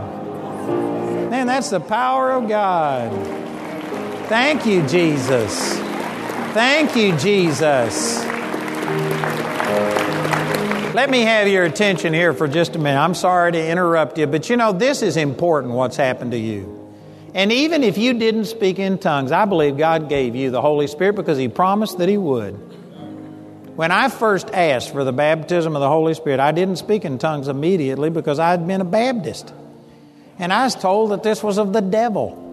[1.30, 3.12] Man, that's the power of God.
[4.28, 5.78] Thank you, Jesus.
[6.54, 8.35] Thank you, Jesus.
[10.96, 12.98] Let me have your attention here for just a minute.
[12.98, 16.90] I'm sorry to interrupt you, but you know, this is important what's happened to you.
[17.34, 20.88] And even if you didn't speak in tongues, I believe God gave you the Holy
[20.88, 22.54] Spirit because He promised that He would.
[23.76, 27.18] When I first asked for the baptism of the Holy Spirit, I didn't speak in
[27.18, 29.54] tongues immediately because I had been a Baptist.
[30.40, 32.45] And I was told that this was of the devil.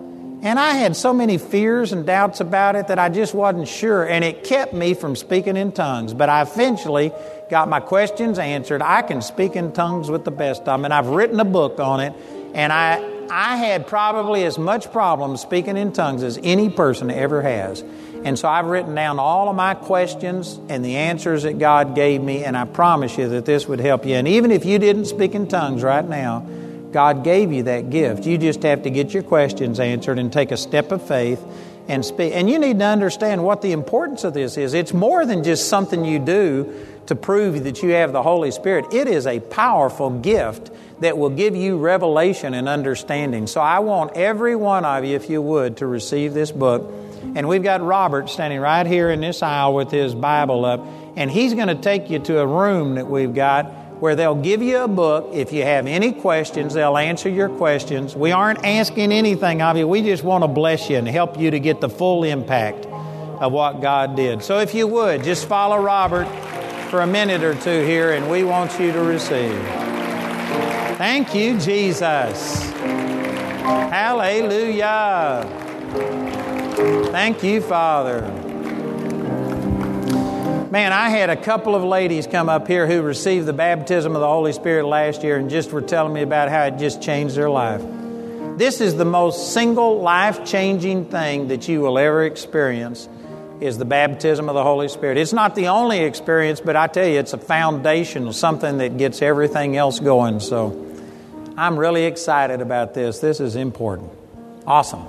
[0.42, 4.02] And I had so many fears and doubts about it that I just wasn't sure.
[4.02, 6.14] And it kept me from speaking in tongues.
[6.14, 7.12] But I eventually
[7.48, 8.82] got my questions answered.
[8.82, 10.84] I can speak in tongues with the best of them.
[10.84, 12.12] And I've written a book on it.
[12.54, 13.00] And I,
[13.30, 17.84] I had probably as much problem speaking in tongues as any person ever has.
[18.24, 22.20] And so I've written down all of my questions and the answers that God gave
[22.20, 24.14] me, and I promise you that this would help you.
[24.14, 26.46] And even if you didn't speak in tongues right now,
[26.92, 28.26] God gave you that gift.
[28.26, 31.42] You just have to get your questions answered and take a step of faith
[31.88, 32.32] and speak.
[32.34, 34.74] And you need to understand what the importance of this is.
[34.74, 38.92] It's more than just something you do to prove that you have the Holy Spirit.
[38.92, 40.70] It is a powerful gift
[41.00, 43.48] that will give you revelation and understanding.
[43.48, 46.92] So I want every one of you, if you would, to receive this book.
[47.34, 50.86] And we've got Robert standing right here in this aisle with his Bible up,
[51.16, 53.66] and he's going to take you to a room that we've got
[54.02, 55.28] where they'll give you a book.
[55.32, 58.16] If you have any questions, they'll answer your questions.
[58.16, 61.52] We aren't asking anything of you, we just want to bless you and help you
[61.52, 64.42] to get the full impact of what God did.
[64.42, 66.26] So if you would, just follow Robert
[66.90, 69.56] for a minute or two here, and we want you to receive.
[70.98, 72.60] Thank you, Jesus.
[73.92, 75.46] Hallelujah.
[77.12, 78.41] Thank you, Father.
[80.72, 84.22] Man, I had a couple of ladies come up here who received the baptism of
[84.22, 87.36] the Holy Spirit last year and just were telling me about how it just changed
[87.36, 87.82] their life.
[88.56, 93.06] This is the most single life changing thing that you will ever experience
[93.60, 95.18] is the baptism of the Holy Spirit.
[95.18, 99.20] It's not the only experience, but I tell you, it's a foundation, something that gets
[99.20, 100.40] everything else going.
[100.40, 100.90] So
[101.54, 103.18] I'm really excited about this.
[103.18, 104.10] This is important.
[104.66, 105.04] Awesome.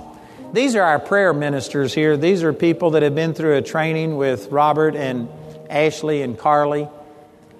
[0.52, 2.18] These are our prayer ministers here.
[2.18, 5.26] These are people that have been through a training with Robert and
[5.70, 6.88] Ashley and Carly.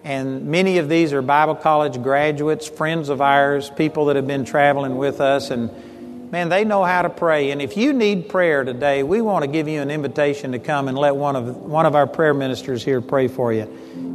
[0.04, 4.44] And many of these are Bible college graduates, friends of ours, people that have been
[4.44, 5.50] traveling with us.
[5.50, 7.50] And man, they know how to pray.
[7.52, 10.88] And if you need prayer today, we want to give you an invitation to come
[10.88, 13.62] and let one of, one of our prayer ministers here pray for you.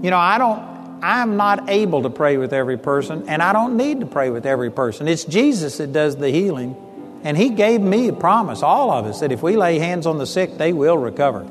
[0.04, 0.80] You know, I don't.
[1.02, 4.46] I'm not able to pray with every person, and I don't need to pray with
[4.46, 5.08] every person.
[5.08, 6.76] It's Jesus that does the healing.
[7.24, 10.18] And He gave me a promise, all of us, that if we lay hands on
[10.18, 11.50] the sick, they will recover.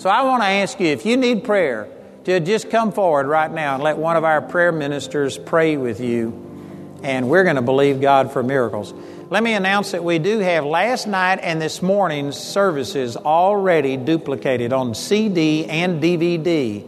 [0.00, 1.86] So I want to ask you if you need prayer,
[2.24, 6.00] to just come forward right now and let one of our prayer ministers pray with
[6.00, 6.98] you.
[7.02, 8.94] And we're going to believe God for miracles.
[9.28, 14.72] Let me announce that we do have last night and this morning's services already duplicated
[14.72, 16.82] on CD and DVD.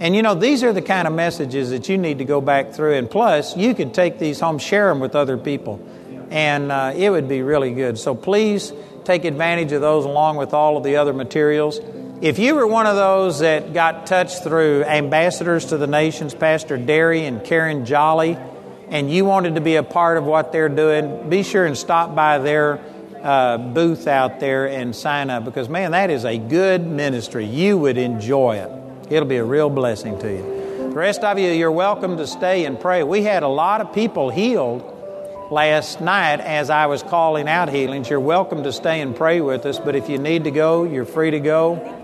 [0.00, 2.72] And you know, these are the kind of messages that you need to go back
[2.72, 2.94] through.
[2.94, 5.86] And plus, you can take these home, share them with other people.
[6.30, 7.96] And uh, it would be really good.
[7.96, 8.72] So please
[9.04, 11.78] take advantage of those along with all of the other materials.
[12.22, 16.76] If you were one of those that got touched through Ambassadors to the Nations, Pastor
[16.76, 18.36] Derry and Karen Jolly,
[18.90, 22.14] and you wanted to be a part of what they're doing, be sure and stop
[22.14, 22.78] by their
[23.22, 27.46] uh, booth out there and sign up because, man, that is a good ministry.
[27.46, 28.70] You would enjoy it.
[29.10, 30.42] It'll be a real blessing to you.
[30.90, 33.02] The rest of you, you're welcome to stay and pray.
[33.02, 34.82] We had a lot of people healed
[35.50, 38.10] last night as I was calling out healings.
[38.10, 41.06] You're welcome to stay and pray with us, but if you need to go, you're
[41.06, 41.99] free to go.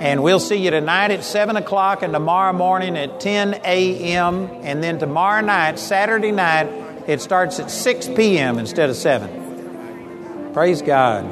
[0.00, 4.50] And we'll see you tonight at 7 o'clock and tomorrow morning at 10 a.m.
[4.62, 6.66] And then tomorrow night, Saturday night,
[7.06, 8.58] it starts at 6 p.m.
[8.58, 10.52] instead of 7.
[10.52, 11.24] Praise God.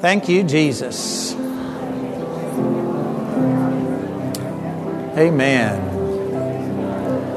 [0.00, 1.32] Thank you, Jesus.
[5.16, 5.86] Amen.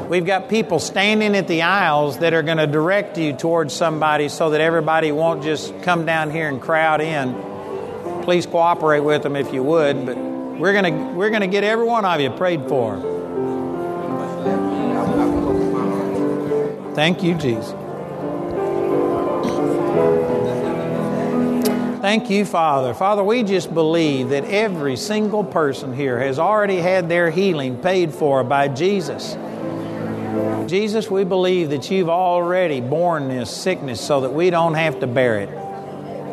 [0.08, 4.28] We've got people standing at the aisles that are going to direct you towards somebody
[4.28, 7.53] so that everybody won't just come down here and crowd in
[8.24, 10.06] please cooperate with them if you would.
[10.06, 13.00] But we're going to we're to get every one of you prayed for.
[16.94, 17.74] Thank you, Jesus.
[22.00, 22.92] Thank you, Father.
[22.94, 28.12] Father, we just believe that every single person here has already had their healing paid
[28.12, 29.36] for by Jesus.
[30.70, 35.06] Jesus, we believe that you've already borne this sickness so that we don't have to
[35.06, 35.63] bear it.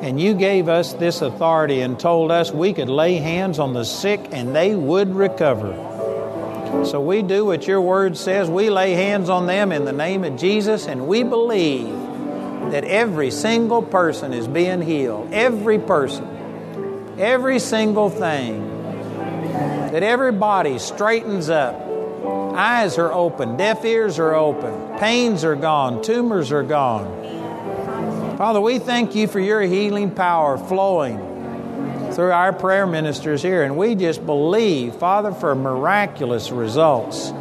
[0.01, 3.85] And you gave us this authority and told us we could lay hands on the
[3.85, 5.73] sick and they would recover.
[6.85, 8.49] So we do what your word says.
[8.49, 11.91] We lay hands on them in the name of Jesus, and we believe
[12.71, 15.31] that every single person is being healed.
[15.31, 17.15] Every person.
[17.19, 18.67] Every single thing.
[19.91, 21.75] That everybody straightens up.
[22.55, 23.57] Eyes are open.
[23.57, 24.97] Deaf ears are open.
[24.97, 26.01] Pains are gone.
[26.01, 27.40] Tumors are gone.
[28.41, 31.19] Father, we thank you for your healing power flowing
[32.13, 33.61] through our prayer ministers here.
[33.61, 37.31] And we just believe, Father, for miraculous results,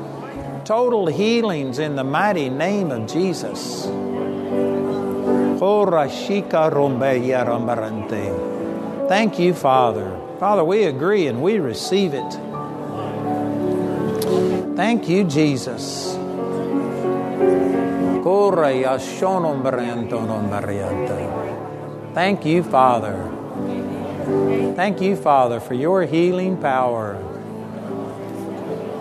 [0.67, 3.87] total healings in the mighty name of Jesus.
[9.09, 10.21] Thank you, Father.
[10.39, 12.31] Father, we agree and we receive it.
[14.77, 16.20] Thank you, Jesus.
[22.15, 23.31] Thank you, Father.
[24.77, 27.17] Thank you, Father, for your healing power.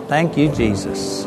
[0.08, 1.24] Thank you, Jesus.